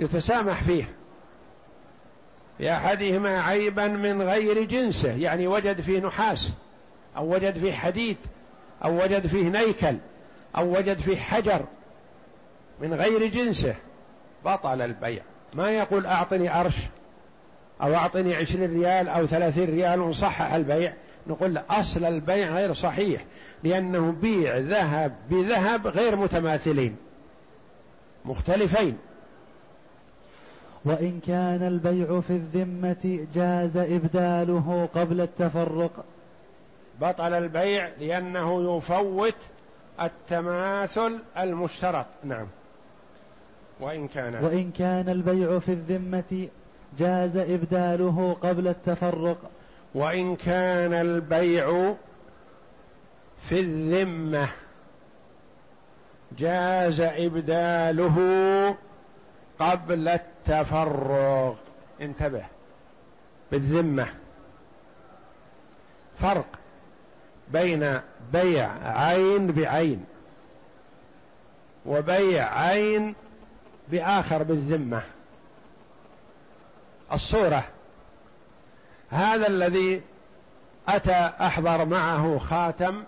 يتسامح 0.00 0.62
فيه. 0.62 0.84
في 2.58 2.72
أحدهما 2.72 3.42
عيبا 3.42 3.86
من 3.86 4.22
غير 4.22 4.64
جنسه 4.64 5.12
يعني 5.12 5.46
وجد 5.46 5.80
فيه 5.80 6.00
نحاس 6.00 6.48
أو 7.16 7.34
وجد 7.34 7.58
فيه 7.58 7.72
حديد 7.72 8.16
أو 8.84 9.02
وجد 9.04 9.26
فيه 9.26 9.48
نيكل 9.48 9.96
أو 10.56 10.76
وجد 10.76 11.00
فيه 11.00 11.16
حجر 11.16 11.64
من 12.80 12.94
غير 12.94 13.26
جنسه. 13.26 13.74
بطل 14.44 14.82
البيع. 14.82 15.22
ما 15.54 15.70
يقول 15.70 16.06
أعطني 16.06 16.60
أرش 16.60 16.76
أو 17.82 17.94
أعطني 17.94 18.36
عشرين 18.36 18.80
ريال 18.80 19.08
أو 19.08 19.26
ثلاثين 19.26 19.70
ريال 19.70 20.00
ونصحح 20.00 20.52
البيع. 20.52 20.92
نقول 21.26 21.58
أصل 21.70 22.04
البيع 22.04 22.54
غير 22.54 22.74
صحيح 22.74 23.24
لأنه 23.64 24.12
بيع 24.22 24.56
ذهب 24.56 25.12
بذهب 25.30 25.86
غير 25.86 26.16
متماثلين 26.16 26.96
مختلفين. 28.24 28.98
وإن 30.84 31.20
كان 31.26 31.62
البيع 31.62 32.20
في 32.20 32.30
الذمة 32.30 33.26
جاز 33.34 33.76
إبداله 33.76 34.88
قبل 34.94 35.20
التفرق. 35.20 36.04
بطل 37.00 37.32
البيع 37.32 37.88
لأنه 38.00 38.76
يفوت 38.76 39.34
التماثل 40.02 41.18
المشترط. 41.38 42.06
نعم. 42.24 42.46
وإن 43.80 44.08
كان 44.08 44.44
وإن 44.44 44.70
كان 44.78 45.08
البيع 45.08 45.58
في 45.58 45.68
الذمة 45.68 46.48
جاز 46.98 47.36
إبداله 47.36 48.36
قبل 48.42 48.68
التفرق. 48.68 49.50
وإن 49.94 50.36
كان 50.36 50.92
البيع 50.92 51.94
في 53.48 53.60
الذمة 53.60 54.48
جاز 56.38 57.00
إبداله 57.00 58.16
قبل 59.58 60.08
التفرغ. 60.08 61.54
انتبه. 62.00 62.44
بالذمة. 63.52 64.06
فرق 66.18 66.46
بين 67.52 68.00
بيع 68.32 68.70
عين 68.98 69.46
بعين 69.52 70.04
وبيع 71.86 72.58
عين 72.58 73.14
بآخر 73.88 74.42
بالذمة. 74.42 75.02
الصورة 77.12 77.64
هذا 79.10 79.46
الذي 79.46 80.02
أتى 80.88 81.30
أحضر 81.40 81.84
معه 81.84 82.38
خاتم 82.38 83.02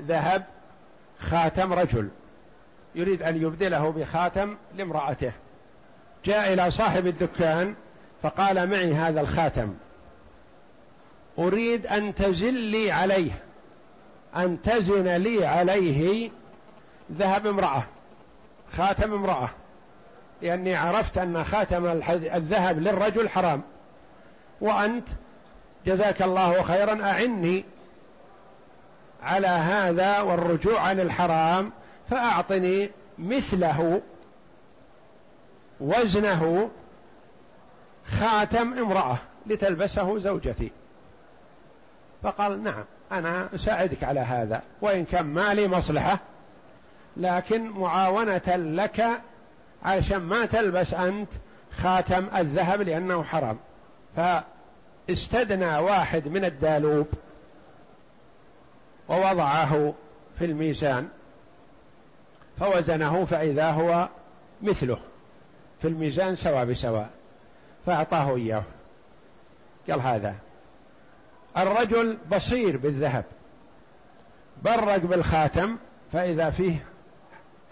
ذهب 0.00 0.44
خاتم 1.20 1.72
رجل 1.72 2.08
يريد 2.94 3.22
أن 3.22 3.42
يبدله 3.42 3.90
بخاتم 3.90 4.56
لامرأته. 4.76 5.32
جاء 6.24 6.52
إلى 6.52 6.70
صاحب 6.70 7.06
الدكان 7.06 7.74
فقال 8.22 8.70
معي 8.70 8.94
هذا 8.94 9.20
الخاتم. 9.20 9.74
أريد 11.38 11.86
أن 11.86 12.14
تزل 12.14 12.54
لي 12.54 12.90
عليه 12.90 13.32
أن 14.36 14.62
تزن 14.62 15.08
لي 15.08 15.46
عليه 15.46 16.30
ذهب 17.12 17.46
امرأة 17.46 17.82
خاتم 18.76 19.12
امرأة. 19.12 19.48
لأني 20.42 20.74
عرفت 20.76 21.18
أن 21.18 21.44
خاتم 21.44 21.86
الذهب 22.10 22.78
للرجل 22.78 23.28
حرام. 23.28 23.62
وأنت 24.60 25.08
جزاك 25.86 26.22
الله 26.22 26.62
خيرا 26.62 27.04
أعني 27.04 27.64
على 29.22 29.46
هذا 29.46 30.20
والرجوع 30.20 30.80
عن 30.80 31.00
الحرام 31.00 31.72
فأعطني 32.10 32.90
مثله 33.18 34.00
وزنه 35.80 36.70
خاتم 38.06 38.78
امرأة 38.78 39.18
لتلبسه 39.46 40.18
زوجتي. 40.18 40.70
فقال 42.22 42.62
نعم 42.62 42.84
أنا 43.12 43.48
أساعدك 43.54 44.04
على 44.04 44.20
هذا 44.20 44.62
وإن 44.80 45.04
كان 45.04 45.26
مالي 45.26 45.68
مصلحة 45.68 46.18
لكن 47.16 47.70
معاونة 47.70 48.56
لك 48.56 49.20
علشان 49.84 50.18
ما 50.18 50.46
تلبس 50.46 50.94
أنت 50.94 51.28
خاتم 51.82 52.26
الذهب 52.36 52.82
لأنه 52.82 53.22
حرام. 53.22 53.58
فاستدنى 55.08 55.78
واحد 55.78 56.28
من 56.28 56.44
الدالوب 56.44 57.06
ووضعه 59.08 59.94
في 60.38 60.44
الميزان 60.44 61.08
فوزنه 62.60 63.24
فإذا 63.24 63.70
هو 63.70 64.08
مثله 64.62 64.98
في 65.82 65.88
الميزان 65.88 66.36
سوا 66.36 66.64
بسواء 66.64 67.10
فأعطاه 67.86 68.36
إياه. 68.36 68.64
قال 69.90 70.00
هذا 70.00 70.34
الرجل 71.56 72.18
بصير 72.32 72.76
بالذهب 72.76 73.24
برق 74.62 74.96
بالخاتم 74.96 75.76
فإذا 76.12 76.50
فيه 76.50 76.84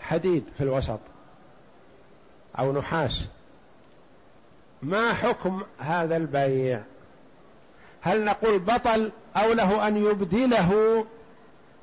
حديد 0.01 0.45
في 0.59 0.65
الوسط 0.65 1.01
أو 2.59 2.73
نحاس 2.73 3.25
ما 4.83 5.15
حكم 5.15 5.63
هذا 5.79 6.17
البيع؟ 6.17 6.83
هل 8.03 8.25
نقول 8.25 8.59
بطل 8.59 9.13
أو 9.37 9.53
له 9.53 9.89
أن 9.89 9.97
يبدله 9.97 11.07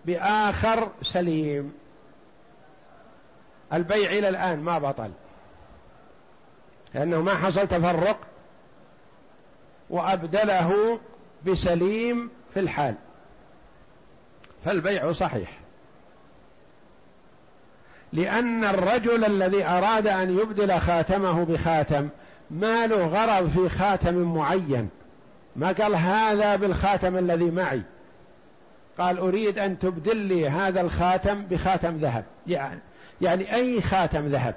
بآخر 0.05 0.89
سليم؟ 1.01 1.74
البيع 3.74 4.11
إلى 4.11 4.30
الآن 4.30 4.59
ما 4.59 4.80
بطل. 4.80 5.11
لأنه 6.93 7.22
ما 7.22 7.36
حصل 7.36 7.68
تفرق 7.68 8.18
وأبدله 9.89 10.99
بسليم 11.45 12.30
في 12.53 12.59
الحال. 12.59 12.95
فالبيع 14.65 15.13
صحيح. 15.13 15.57
لأن 18.13 18.63
الرجل 18.63 19.26
الذي 19.26 19.65
أراد 19.65 20.07
أن 20.07 20.39
يبدل 20.39 20.80
خاتمه 20.80 21.45
بخاتم 21.45 22.09
ما 22.51 22.88
له 22.88 23.05
غرض 23.05 23.49
في 23.49 23.70
خاتم 23.70 24.15
معين؟ 24.15 24.89
ما 25.57 25.71
قال 25.71 25.95
هذا 25.95 26.55
بالخاتم 26.55 27.17
الذي 27.17 27.51
معي. 27.51 27.81
قال 28.97 29.17
أريد 29.17 29.59
أن 29.59 29.79
تبدل 29.79 30.17
لي 30.17 30.49
هذا 30.49 30.81
الخاتم 30.81 31.45
بخاتم 31.45 31.97
ذهب. 31.97 32.23
يعني, 32.47 32.79
يعني 33.21 33.55
أي 33.55 33.81
خاتم 33.81 34.27
ذهب. 34.27 34.55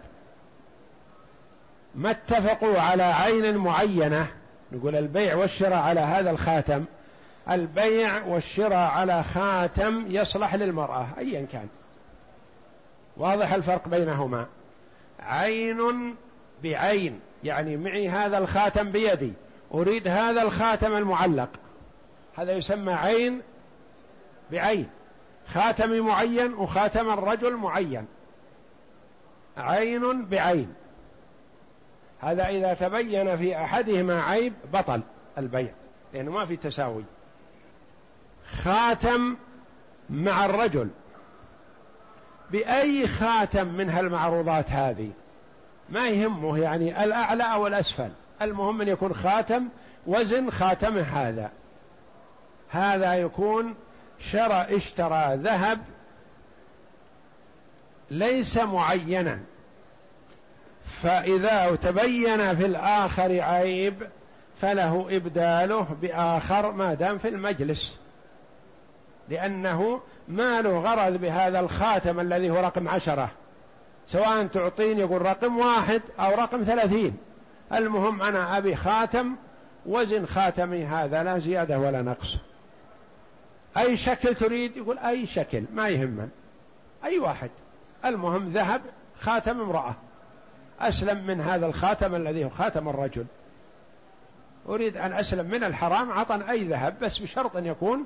ما 1.94 2.11
اتفقوا 2.11 2.80
على 2.80 3.03
عين 3.03 3.57
معينة. 3.57 4.26
نقول 4.72 4.96
البيع 4.96 5.34
والشراء 5.34 5.78
على 5.78 6.01
هذا 6.01 6.30
الخاتم. 6.30 6.84
البيع 7.51 8.24
والشراء 8.24 8.90
على 8.90 9.22
خاتم 9.22 10.05
يصلح 10.09 10.55
للمرأة 10.55 11.07
أيا 11.18 11.46
كان. 11.53 11.66
واضح 13.16 13.53
الفرق 13.53 13.88
بينهما. 13.88 14.46
عين 15.20 16.14
بعين 16.62 17.20
يعني 17.44 17.76
معي 17.76 18.09
هذا 18.09 18.38
الخاتم 18.38 18.90
بيدي. 18.92 19.32
أريد 19.75 20.09
هذا 20.09 20.43
الخاتم 20.43 20.97
المعلق. 20.97 21.49
هذا 22.37 22.53
يسمى 22.53 22.93
عين 22.93 23.43
بعين. 24.53 24.91
خاتم 25.55 26.07
معين 26.07 26.55
وخاتم 26.55 27.11
الرجل 27.11 27.57
معين. 27.57 28.07
عين 29.57 30.25
بعين. 30.25 30.75
هذا 32.21 32.49
إذا 32.49 32.75
تبين 32.75 33.37
في 33.37 33.57
أحدهما 33.57 34.23
عيب 34.23 34.53
بطل 34.73 35.01
البيع 35.39 35.71
لأنه 36.14 36.31
ما 36.31 36.47
في 36.47 36.57
تساوي. 36.57 37.05
خاتم 38.62 39.37
مع 40.11 40.45
الرجل. 40.45 40.89
بأي 42.51 43.09
خاتم 43.09 43.66
من 43.66 43.91
هالمعروضات 43.91 44.71
هذه؟ 44.71 45.11
ما 45.89 46.09
يهمه 46.09 46.59
يعني 46.59 47.05
الأعلى 47.05 47.43
أو 47.43 47.66
الأسفل 47.66 48.11
المهم 48.43 48.80
أن 48.80 48.88
يكون 48.88 49.14
خاتم 49.14 49.68
وزن 50.07 50.51
خاتمه 50.51 51.03
هذا. 51.03 51.51
هذا 52.70 53.14
يكون 53.14 53.74
شرى 54.30 54.76
اشترى 54.76 55.36
ذهب 55.36 55.78
ليس 58.11 58.57
معينا. 58.57 59.38
فإذا 61.03 61.76
تبين 61.76 62.57
في 62.57 62.66
الآخر 62.66 63.41
عيب 63.41 64.09
فله 64.61 65.07
إبداله 65.11 65.86
بآخر 66.03 66.72
ما 66.72 66.95
دام 66.95 67.18
في 67.18 67.28
المجلس. 67.28 67.97
لأنه 69.28 70.01
ما 70.28 70.62
له 70.62 70.78
غرض 70.78 71.12
بهذا 71.20 71.61
الخاتم 71.61 72.20
الذي 72.20 72.51
هو 72.51 72.57
رقم 72.57 72.88
عشرة. 72.88 73.30
سواء 74.09 74.47
تعطيني 74.47 75.01
يقول 75.01 75.22
رقم 75.22 75.59
واحد 75.59 76.03
أو 76.20 76.34
رقم 76.34 76.62
ثلاثين. 76.62 77.16
المهم 77.73 78.23
أنا 78.23 78.59
أبي 78.59 78.77
خاتم 78.77 79.37
وزن 79.87 80.27
خاتمي 80.27 80.85
هذا 80.85 81.23
لا 81.23 81.39
زيادة 81.39 81.79
ولا 81.79 82.03
نقص. 82.03 82.37
أي 83.77 83.97
شكل 83.97 84.35
تريد؟ 84.35 84.77
يقول 84.77 84.99
أي 84.99 85.27
شكل 85.27 85.64
ما 85.73 85.89
يهمن 85.89 86.29
أي 87.05 87.18
واحد. 87.18 87.51
المهم 88.05 88.49
ذهب 88.49 88.81
خاتم 89.21 89.61
امرأة. 89.61 89.95
أسلم 90.81 91.27
من 91.27 91.41
هذا 91.41 91.66
الخاتم 91.66 92.14
الذي 92.14 92.45
هو 92.45 92.49
خاتم 92.49 92.89
الرجل. 92.89 93.25
أريد 94.68 94.97
أن 94.97 95.12
أسلم 95.12 95.51
من 95.51 95.64
الحرام 95.64 96.12
عطا 96.12 96.45
أي 96.51 96.64
ذهب 96.64 96.95
بس 97.03 97.18
بشرط 97.18 97.57
أن 97.57 97.66
يكون 97.66 98.05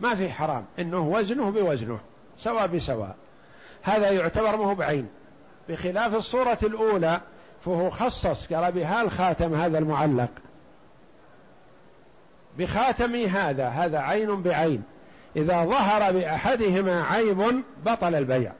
ما 0.00 0.14
في 0.14 0.30
حرام. 0.30 0.64
إنه 0.78 1.08
وزنه 1.08 1.50
بوزنه 1.50 1.98
سواء 2.38 2.66
بسواء. 2.66 3.16
هذا 3.82 4.10
يعتبر 4.10 4.56
مه 4.56 4.74
بعين. 4.74 5.08
بخلاف 5.68 6.14
الصورة 6.14 6.58
الأولى 6.62 7.20
فهو 7.64 7.90
خصص 7.90 8.52
قال 8.52 8.72
بها 8.72 9.02
الخاتم 9.02 9.54
هذا 9.54 9.78
المعلق؟ 9.78 10.30
بخاتمي 12.58 13.26
هذا 13.26 13.68
هذا 13.68 13.98
عين 13.98 14.42
بعين. 14.42 14.82
إذا 15.36 15.64
ظهر 15.64 16.12
بأحدهما 16.12 17.02
عيب 17.04 17.62
بطل 17.86 18.14
البيع. 18.14 18.52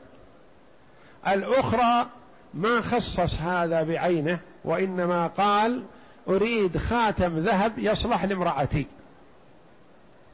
الأخرى 1.28 2.06
ما 2.54 2.80
خصص 2.80 3.40
هذا 3.40 3.82
بعينه 3.82 4.38
وإنما 4.64 5.26
قال 5.26 5.82
أريد 6.28 6.78
خاتم 6.78 7.38
ذهب 7.38 7.72
يصلح 7.78 8.24
لامرأتي. 8.24 8.86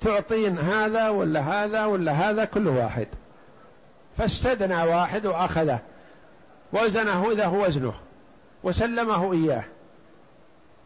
تعطين 0.00 0.58
هذا 0.58 1.08
ولا 1.08 1.40
هذا 1.40 1.84
ولا 1.84 2.12
هذا 2.12 2.44
كل 2.44 2.68
واحد. 2.68 3.06
فاستدنى 4.18 4.82
واحد 4.82 5.26
وأخذه. 5.26 5.78
وزنه 6.72 7.32
إذا 7.32 7.46
هو 7.46 7.64
وزنه. 7.66 7.94
وسلمه 8.62 9.32
إياه. 9.32 9.64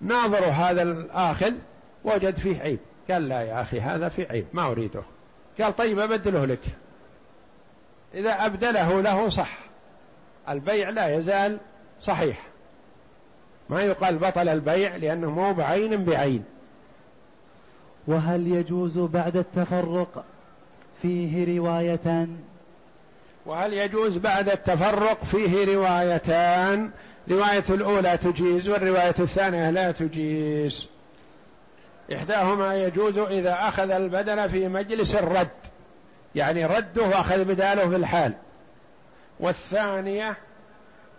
ناظر 0.00 0.44
هذا 0.44 0.82
الآخذ 0.82 1.52
وجد 2.04 2.36
فيه 2.36 2.60
عيب. 2.60 2.78
قال 3.10 3.28
لا 3.28 3.40
يا 3.40 3.60
أخي 3.60 3.80
هذا 3.80 4.08
فيه 4.08 4.26
عيب 4.30 4.46
ما 4.52 4.66
أريده. 4.66 5.02
قال 5.60 5.76
طيب 5.76 5.98
أبدله 5.98 6.44
لك. 6.44 6.62
إذا 8.14 8.46
أبدله 8.46 9.00
له 9.00 9.28
صح. 9.28 9.58
البيع 10.48 10.88
لا 10.88 11.16
يزال 11.16 11.58
صحيح. 12.02 12.40
ما 13.68 13.82
يقال 13.82 14.18
بطل 14.18 14.48
البيع 14.48 14.96
لأنه 14.96 15.30
مو 15.30 15.52
بعين 15.52 16.04
بعين. 16.04 16.44
وهل 18.06 18.46
يجوز 18.46 18.98
بعد 18.98 19.36
التفرق 19.36 20.24
فيه 21.02 21.58
روايتان؟ 21.58 22.38
وهل 23.46 23.72
يجوز 23.72 24.16
بعد 24.16 24.48
التفرق 24.48 25.24
فيه 25.24 25.74
روايتان؟ 25.74 26.90
رواية 27.30 27.64
الأولى 27.70 28.16
تجيز 28.16 28.68
والرواية 28.68 29.14
الثانية 29.18 29.70
لا 29.70 29.92
تجيز. 29.92 30.88
إحداهما 32.14 32.74
يجوز 32.74 33.18
إذا 33.18 33.58
أخذ 33.60 33.90
البدل 33.90 34.48
في 34.48 34.68
مجلس 34.68 35.14
الرد 35.14 35.48
يعني 36.34 36.66
رده 36.66 37.02
وأخذ 37.02 37.44
بداله 37.44 37.88
في 37.88 37.96
الحال. 37.96 38.32
والثانية 39.40 40.36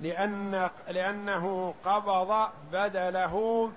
لأن 0.02 0.70
لأنه 0.90 1.74
قبض 1.86 2.48
بدله 2.74 3.70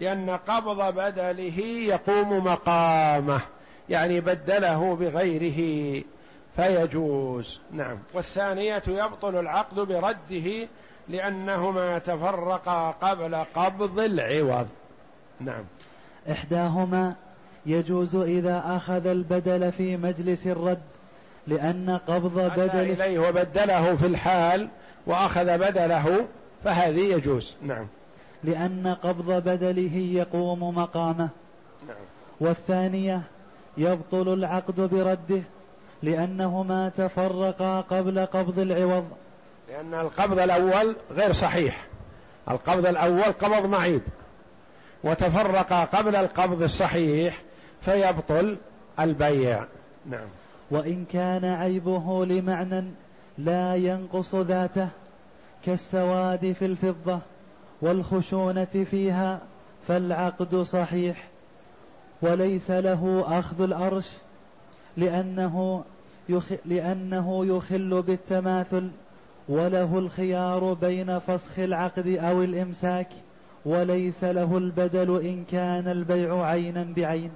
لأن 0.00 0.30
قبض 0.30 0.94
بدله 0.94 1.58
يقوم 1.88 2.44
مقامه 2.44 3.40
يعني 3.88 4.20
بدله 4.20 4.96
بغيره 4.96 6.02
فيجوز. 6.56 7.60
نعم. 7.72 7.98
والثانية 8.14 8.82
يبطل 8.88 9.40
العقد 9.40 9.80
برده 9.80 10.68
لأنهما 11.08 11.98
تفرقا 11.98 12.90
قبل 12.90 13.34
قبض 13.34 13.98
العوض. 13.98 14.66
نعم. 15.40 15.64
إحداهما 16.30 17.14
يجوز 17.66 18.16
إذا 18.16 18.62
أخذ 18.66 19.06
البدل 19.06 19.72
في 19.72 19.96
مجلس 19.96 20.46
الرد 20.46 20.82
لأن 21.46 22.00
قبض 22.08 22.52
بدل 22.56 22.70
إليه 22.70 23.18
وبدله 23.18 23.96
في 23.96 24.06
الحال 24.06 24.68
وأخذ 25.06 25.58
بدله 25.58 26.26
فهذه 26.64 27.00
يجوز. 27.00 27.54
نعم. 27.62 27.86
لأن 28.44 28.96
قبض 29.02 29.30
بدله 29.32 29.96
يقوم 29.96 30.74
مقامه. 30.74 31.28
نعم. 31.88 31.96
والثانية 32.40 33.22
يبطل 33.76 34.32
العقد 34.32 34.80
برده 34.80 35.42
لأنهما 36.02 36.88
تفرقا 36.88 37.80
قبل 37.80 38.26
قبض 38.26 38.58
العوض. 38.58 39.04
لأن 39.74 39.94
القبض 39.94 40.38
الأول 40.38 40.96
غير 41.10 41.32
صحيح. 41.32 41.84
القبض 42.50 42.86
الأول 42.86 43.22
قبض 43.22 43.66
معيب. 43.66 44.00
وتفرقا 45.04 45.84
قبل 45.84 46.16
القبض 46.16 46.62
الصحيح 46.62 47.42
فيبطل 47.84 48.56
البيع. 49.00 49.64
نعم. 50.06 50.26
وإن 50.70 51.04
كان 51.12 51.44
عيبه 51.44 52.24
لمعنى 52.24 52.84
لا 53.38 53.74
ينقص 53.74 54.34
ذاته 54.34 54.88
كالسواد 55.64 56.52
في 56.58 56.64
الفضة 56.64 57.18
والخشونة 57.80 58.86
فيها 58.90 59.40
فالعقد 59.88 60.56
صحيح. 60.56 61.24
وليس 62.22 62.70
له 62.70 63.24
أخذ 63.38 63.62
الأرش 63.62 64.10
لأنه 64.96 65.84
يخ 66.28 66.52
لأنه 66.64 67.46
يخل 67.46 68.02
بالتماثل 68.02 68.90
وله 69.48 69.98
الخيار 69.98 70.72
بين 70.72 71.18
فسخ 71.18 71.58
العقد 71.58 72.06
أو 72.08 72.42
الإمساك 72.42 73.08
وليس 73.64 74.24
له 74.24 74.58
البدل 74.58 75.20
إن 75.20 75.44
كان 75.44 75.88
البيع 75.88 76.44
عينا 76.46 76.92
بعين. 76.96 77.30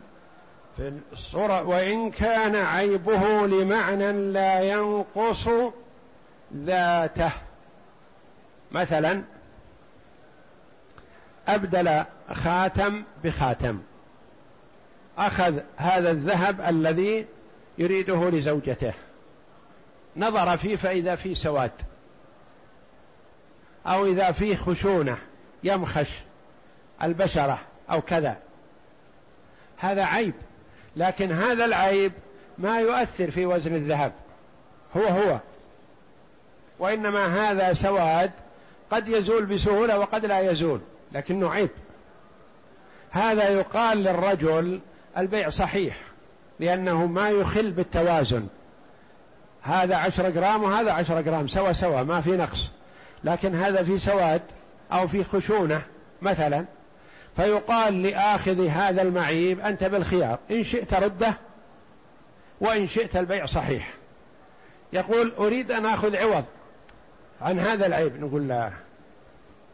في 0.77 0.93
الصورة 1.13 1.63
وإن 1.63 2.11
كان 2.11 2.57
عيبه 2.57 3.47
لمعنى 3.47 4.13
لا 4.13 4.61
ينقص 4.61 5.49
ذاته. 6.57 7.33
مثلا 8.73 9.23
أبدل 11.49 12.05
خاتم 12.33 13.05
بخاتم. 13.25 13.79
أخذ 15.19 15.59
هذا 15.77 16.11
الذهب 16.11 16.61
الذي 16.61 17.27
يريده 17.79 18.31
لزوجته. 18.31 18.93
نظر 20.17 20.57
فيه 20.57 20.77
فإذا 20.77 21.15
فيه 21.15 21.35
سواد. 21.35 21.71
أو 23.89 24.07
إذا 24.07 24.33
فيه 24.33 24.57
خشونة 24.57 25.17
يمخش 25.65 26.11
البشرة 27.03 27.59
أو 27.91 28.01
كذا. 28.01 28.37
هذا 29.77 30.05
عيب. 30.05 30.35
لكن 30.97 31.33
هذا 31.33 31.65
العيب 31.65 32.13
ما 32.59 32.81
يؤثر 32.81 33.31
في 33.31 33.47
وزن 33.47 33.75
الذهب. 33.75 34.13
هو 34.97 35.03
هو. 35.03 35.39
وإنما 36.79 37.51
هذا 37.51 37.73
سواد 37.73 38.31
قد 38.91 39.09
يزول 39.09 39.47
بسهولة 39.47 39.99
وقد 39.99 40.25
لا 40.25 40.41
يزول. 40.41 40.81
لكنه 41.13 41.51
عيب. 41.51 41.71
هذا 43.11 43.49
يقال 43.49 43.99
للرجل 43.99 44.81
البيع 45.19 45.51
صحيح 45.51 45.97
لأنه 46.61 47.07
ما 47.07 47.29
يخل 47.31 47.71
بالتوازن. 47.71 48.47
هذا 49.63 49.97
عشر 49.97 50.31
جرام 50.31 50.63
وهذا 50.63 50.93
عشر 50.93 51.21
جرام 51.21 51.49
سوا 51.49 51.73
سوا 51.73 52.03
ما 52.03 52.21
في 52.21 52.31
نقص. 52.31 52.71
لكن 53.25 53.55
هذا 53.55 53.83
في 53.83 53.99
سواد 53.99 54.43
أو 54.93 55.09
في 55.09 55.25
خشونة 55.25 55.83
مثلا 56.23 56.65
فيقال 57.37 58.03
لآخذ 58.03 58.67
هذا 58.67 59.03
المعيب 59.03 59.61
أنت 59.61 59.85
بالخيار 59.85 60.39
إن 60.51 60.65
شئت 60.65 60.95
رده 60.95 61.35
وإن 62.61 62.87
شئت 62.87 63.17
البيع 63.17 63.47
صحيح. 63.47 63.95
يقول 64.93 65.33
أريد 65.39 65.73
أن 65.73 65.87
أخذ 65.87 66.17
عوض 66.17 66.45
عن 67.41 67.59
هذا 67.59 67.87
العيب 67.87 68.21
نقول 68.21 68.49
لا 68.49 68.71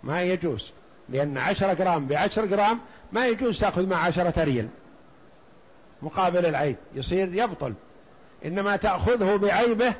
ما 0.02 0.22
يجوز 0.22 0.70
لأن 1.08 1.38
عشرة 1.38 1.72
جرام 1.72 2.06
بعشر 2.06 2.44
جرام 2.44 2.80
ما 3.12 3.26
يجوز 3.26 3.60
تأخذ 3.60 3.86
مع 3.86 3.96
عشرة 3.96 4.44
ريال 4.44 4.68
مقابل 6.02 6.46
العيب 6.46 6.76
يصير 6.94 7.34
يبطل 7.34 7.74
إنما 8.44 8.76
تأخذه 8.76 9.36
بعيبه 9.36 9.94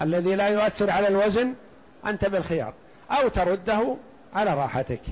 الذي 0.00 0.34
لا 0.34 0.48
يؤثر 0.48 0.90
على 0.90 1.08
الوزن 1.08 1.54
أنت 2.06 2.24
بالخيار 2.24 2.74
أو 3.10 3.28
ترده 3.28 3.96
على 4.34 4.54
راحتك. 4.54 5.02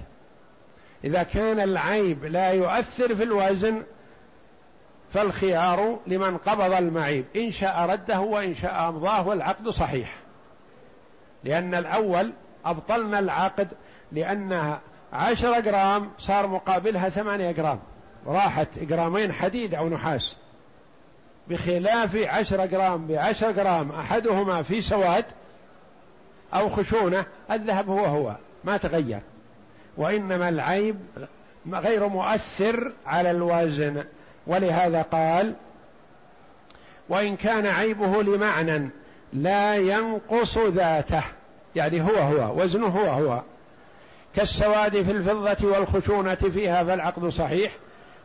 إذا 1.05 1.23
كان 1.23 1.61
العيب 1.61 2.25
لا 2.25 2.51
يؤثر 2.51 3.15
في 3.15 3.23
الوزن 3.23 3.83
فالخيار 5.15 5.99
لمن 6.07 6.37
قبض 6.37 6.73
المعيب. 6.73 7.25
إن 7.37 7.51
شاء 7.51 7.81
رده 7.81 8.21
وإن 8.21 8.55
شاء 8.55 8.89
أمضاه 8.89 9.29
والعقد 9.29 9.69
صحيح. 9.69 10.17
لأن 11.45 11.75
الأول 11.75 12.33
أبطلنا 12.65 13.19
العقد 13.19 13.69
لأنها 14.13 14.81
عشرة 15.13 15.61
جرام 15.61 16.11
صار 16.19 16.47
مقابلها 16.47 17.09
ثمانية 17.09 17.51
جرام. 17.51 17.79
راحت 18.27 18.79
جرامين 18.79 19.33
حديد 19.33 19.75
أو 19.75 19.89
نحاس. 19.89 20.37
بخلاف 21.49 22.17
عشرة 22.17 22.65
جرام 22.65 23.07
بعشرة 23.07 23.51
جرام 23.51 23.93
أحدهما 23.93 24.63
في 24.63 24.81
سواد 24.81 25.25
أو 26.55 26.69
خشونة 26.69 27.25
الذهب 27.51 27.89
هو 27.89 28.05
هو 28.05 28.37
ما 28.65 28.77
تغير. 28.77 29.21
وإنما 29.97 30.49
العيب 30.49 30.97
غير 31.73 32.09
مؤثر 32.09 32.93
على 33.07 33.31
الوزن. 33.31 34.05
ولهذا 34.47 35.03
قال 35.03 35.55
وإن 37.09 37.37
كان 37.37 37.67
عيبه 37.67 38.23
لمعنى 38.23 38.89
لا 39.33 39.77
ينقص 39.77 40.59
ذاته 40.59 41.23
يعني 41.77 42.01
هو 42.03 42.15
هو 42.15 42.63
وزنه 42.63 42.87
هو 42.87 43.07
هو. 43.07 43.43
كالسواد 44.37 45.03
في 45.03 45.11
الفضة 45.11 45.69
والخشونة 45.69 46.35
فيها 46.35 46.85
فالعقد 46.85 47.29
صحيح. 47.29 47.73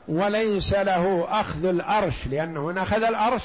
وليس 0.07 0.73
له 0.73 1.27
أخذ 1.29 1.65
الأرش 1.65 2.27
لأنه 2.27 2.71
إن 2.71 2.77
أخذ 2.77 3.03
الأرش 3.03 3.43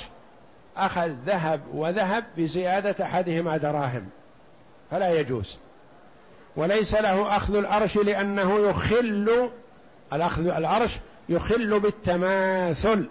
أخذ 0.77 1.11
ذهب 1.27 1.61
وذهب 1.75 2.25
بزيادة 2.37 3.05
أحدهما 3.05 3.57
دراهم. 3.57 4.09
فلا 4.91 5.21
يجوز. 5.21 5.57
وليس 6.57 6.95
له 6.95 7.37
أخذ 7.37 7.57
الأرش 7.57 7.97
لأنه 7.97 8.59
يخل 8.59 9.51
الأخذ 10.13 10.47
العرش 10.47 10.91
يخل 11.29 11.81
بالتماثل 11.81 13.07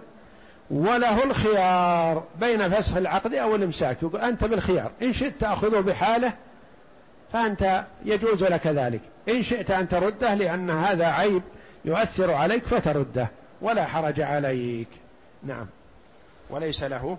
وله 0.72 1.24
الخيار 1.24 2.24
بين 2.40 2.70
فسخ 2.70 2.98
العقد 2.98 3.34
أو 3.34 3.56
الإمساك. 3.56 4.04
يقول 4.04 4.22
أنت 4.22 4.44
بالخيار 4.44 4.92
إن 5.02 5.14
شئت 5.14 5.34
تأخذه 5.40 5.80
بحاله 5.80 6.34
فأنت 7.34 7.84
يجوز 8.06 8.44
لك 8.44 8.68
ذلك. 8.68 9.02
إن 9.30 9.44
شئت 9.44 9.72
أن 9.72 9.90
ترده 9.90 10.34
لأن 10.34 10.70
هذا 10.70 11.06
عيب 11.06 11.42
يؤثر 11.86 12.34
عليك 12.34 12.64
فترده 12.64 13.28
ولا 13.62 13.86
حرج 13.86 14.22
عليك. 14.22 14.88
نعم. 15.44 15.66
وليس 16.50 16.84
له 16.84 17.18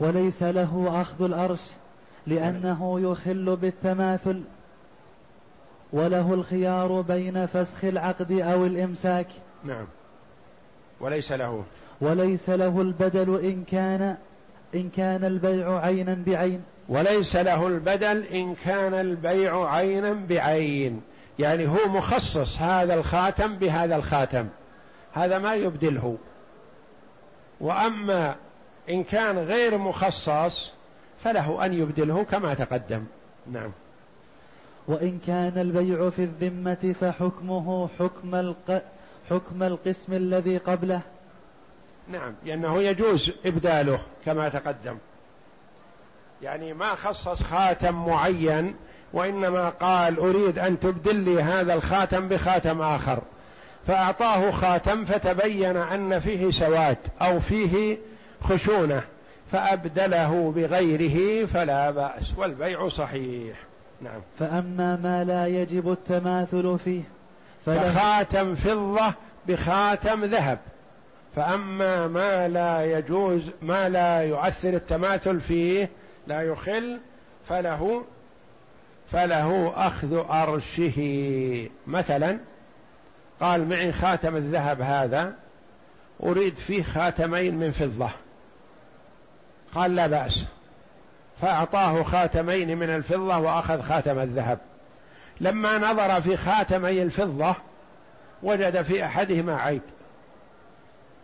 وليس 0.00 0.42
له 0.42 1.00
أخذ 1.00 1.24
الأرش 1.24 1.60
لأنه 2.26 3.00
يخل 3.00 3.56
بالتماثل 3.56 4.42
وله 5.92 6.34
الخيار 6.34 7.00
بين 7.00 7.46
فسخ 7.46 7.84
العقد 7.84 8.32
أو 8.32 8.66
الإمساك. 8.66 9.26
نعم. 9.64 9.86
وليس 11.00 11.32
له. 11.32 11.64
وليس 12.00 12.50
له 12.50 12.80
البدل 12.80 13.40
إن 13.40 13.64
كان 13.64 14.16
إن 14.74 14.90
كان 14.96 15.24
البيع 15.24 15.78
عينا 15.78 16.22
بعين. 16.26 16.62
وليس 16.88 17.36
له 17.36 17.66
البدل 17.66 18.24
إن 18.24 18.54
كان 18.54 18.94
البيع 18.94 19.74
عينا 19.74 20.12
بعين. 20.28 21.02
يعني 21.38 21.68
هو 21.68 21.88
مخصص 21.88 22.58
هذا 22.58 22.94
الخاتم 22.94 23.56
بهذا 23.56 23.96
الخاتم. 23.96 24.48
هذا 25.12 25.38
ما 25.38 25.54
يبدله. 25.54 26.16
وأما 27.60 28.34
إن 28.90 29.04
كان 29.04 29.38
غير 29.38 29.78
مخصص 29.78 30.72
فله 31.24 31.64
أن 31.64 31.72
يبدله 31.72 32.24
كما 32.24 32.54
تقدم. 32.54 33.04
نعم. 33.52 33.70
وإن 34.88 35.18
كان 35.26 35.58
البيع 35.58 36.10
في 36.10 36.22
الذمة 36.22 36.94
فحكمه 37.00 37.88
حكم 37.98 38.34
الق... 38.34 38.82
حكم 39.30 39.62
القسم 39.62 40.12
الذي 40.12 40.58
قبله. 40.58 41.00
نعم. 42.08 42.32
لأنه 42.44 42.82
يجوز 42.82 43.30
إبداله 43.46 43.98
كما 44.24 44.48
تقدم. 44.48 44.98
يعني 46.42 46.72
ما 46.72 46.94
خصص 46.94 47.42
خاتم 47.42 48.06
معين 48.06 48.74
وإنما 49.12 49.68
قال 49.68 50.18
أريد 50.18 50.58
أن 50.58 50.80
تبدل 50.80 51.16
لي 51.16 51.42
هذا 51.42 51.74
الخاتم 51.74 52.28
بخاتم 52.28 52.82
آخر. 52.82 53.18
فأعطاه 53.86 54.50
خاتم 54.50 55.04
فتبين 55.04 55.76
أن 55.76 56.18
فيه 56.18 56.50
سواد 56.50 56.98
أو 57.22 57.40
فيه 57.40 57.98
خشونة. 58.42 59.02
فأبدله 59.54 60.52
بغيره 60.56 61.46
فلا 61.46 61.90
بأس 61.90 62.32
والبيع 62.36 62.88
صحيح. 62.88 63.56
نعم. 64.00 64.20
فأما 64.38 64.96
ما 64.96 65.24
لا 65.24 65.46
يجب 65.46 65.92
التماثل 65.92 66.78
فيه 66.84 67.02
فخاتم 67.66 68.54
فضة 68.54 69.14
بخاتم 69.48 70.24
ذهب. 70.24 70.58
فأما 71.36 72.06
ما 72.06 72.48
لا 72.48 72.98
يجوز 72.98 73.42
ما 73.62 73.88
لا 73.88 74.20
يؤثر 74.20 74.68
التماثل 74.68 75.40
فيه 75.40 75.90
لا 76.26 76.42
يخل 76.42 77.00
فله 77.48 78.02
فله 79.12 79.72
أخذ 79.76 80.24
أرشه. 80.30 81.68
مثلا 81.86 82.38
قال 83.40 83.68
معي 83.68 83.92
خاتم 83.92 84.36
الذهب 84.36 84.80
هذا 84.80 85.34
أريد 86.22 86.54
فيه 86.56 86.82
خاتمين 86.82 87.54
من 87.54 87.70
فضة. 87.70 88.10
قال 89.74 89.94
لا 89.94 90.06
بأس. 90.06 90.44
فأعطاه 91.40 92.02
خاتمين 92.02 92.78
من 92.78 92.90
الفضة 92.90 93.38
وأخذ 93.38 93.82
خاتم 93.82 94.18
الذهب. 94.18 94.58
لما 95.40 95.78
نظر 95.78 96.20
في 96.20 96.36
خاتمي 96.36 97.02
الفضة 97.02 97.54
وجد 98.42 98.82
في 98.82 99.04
أحدهما 99.04 99.56
عيب. 99.56 99.82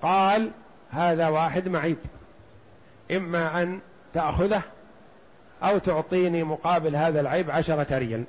قال 0.02 0.50
هذا 0.90 1.28
واحد 1.28 1.68
معيب. 1.68 1.96
إما 3.10 3.62
أن 3.62 3.80
تأخذه 4.14 4.62
أو 5.62 5.78
تعطيني 5.78 6.42
مقابل 6.42 6.96
هذا 6.96 7.20
العيب 7.20 7.50
عشرة 7.50 7.98
ريال. 7.98 8.24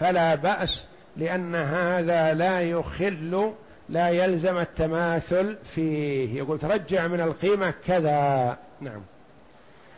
فلا 0.00 0.34
بأس 0.34 0.84
لأن 1.16 1.54
هذا 1.54 2.34
لا 2.34 2.60
يخل 2.60 3.52
لا 3.88 4.08
يلزم 4.08 4.58
التماثل 4.58 5.56
فيه. 5.74 6.38
يقول 6.38 6.58
ترجع 6.58 7.06
من 7.06 7.20
القيمة 7.20 7.74
كذا. 7.86 8.56
نعم. 8.80 9.00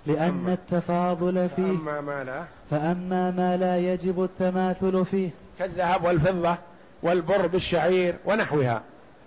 لأن 0.06 0.48
التفاضل 0.48 1.48
فيه. 1.56 1.62
فأما 1.62 2.00
ما 2.00 2.24
لا 2.24 2.44
فأما 2.70 3.30
ما 3.30 3.56
لا 3.56 3.76
يجب 3.76 4.24
التماثل 4.24 5.04
فيه. 5.04 5.30
كالذهب 5.58 6.04
والفضة 6.04 6.56
والبر 7.02 7.46
بالشعير 7.46 8.16
ونحوها. 8.24 8.82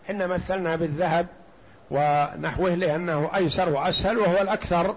حنا 0.07 0.27
مثلنا 0.27 0.75
بالذهب 0.75 1.27
ونحوه 1.91 2.75
لأنه 2.75 3.29
أيسر 3.35 3.69
وأسهل 3.69 4.17
وهو 4.17 4.41
الأكثر 4.41 4.95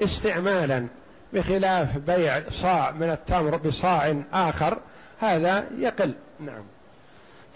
استعمالا 0.00 0.86
بخلاف 1.32 1.98
بيع 1.98 2.42
صاع 2.50 2.90
من 2.90 3.10
التمر 3.10 3.56
بصاع 3.56 4.14
آخر. 4.32 4.78
هذا 5.20 5.64
يقل. 5.78 6.14
نعم. 6.40 6.62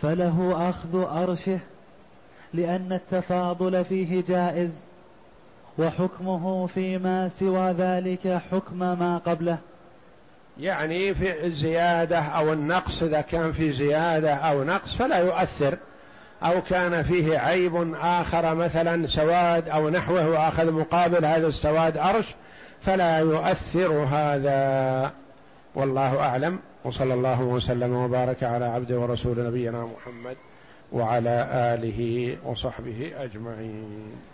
فله 0.02 0.68
أخذ 0.70 1.04
أرشه 1.22 1.58
لأن 2.54 2.92
التفاضل 2.92 3.84
فيه 3.84 4.24
جائز. 4.28 4.70
وحكمه 5.80 6.66
فيما 6.66 7.28
سوى 7.28 7.70
ذلك 7.72 8.40
حكم 8.52 8.78
ما 8.78 9.20
قبله. 9.26 9.58
يعني 10.60 11.14
في 11.14 11.46
الزيادة 11.46 12.18
أو 12.18 12.52
النقص 12.52 13.02
إذا 13.02 13.20
كان 13.20 13.52
في 13.52 13.72
زيادة 13.72 14.34
أو 14.34 14.64
نقص 14.64 14.94
فلا 14.94 15.18
يؤثر. 15.18 15.76
أو 16.42 16.62
كان 16.62 17.02
فيه 17.02 17.38
عيب 17.38 17.94
آخر 18.02 18.54
مثلا 18.54 19.06
سواد 19.06 19.68
أو 19.68 19.90
نحوه 19.90 20.28
وأخذ 20.28 20.72
مقابل 20.72 21.24
هذا 21.24 21.46
السواد 21.46 21.96
أرش 21.96 22.26
فلا 22.82 23.18
يؤثر 23.18 23.92
هذا. 23.92 25.10
والله 25.74 26.20
أعلم. 26.20 26.58
وصلى 26.84 27.14
الله 27.14 27.42
وسلم 27.42 27.92
وبارك 27.92 28.42
على 28.42 28.64
عبده 28.64 28.98
ورسول 28.98 29.46
نبينا 29.46 29.84
محمد 29.84 30.36
وعلى 30.92 31.48
آله 31.52 32.36
وصحبه 32.44 33.12
أجمعين. 33.16 34.29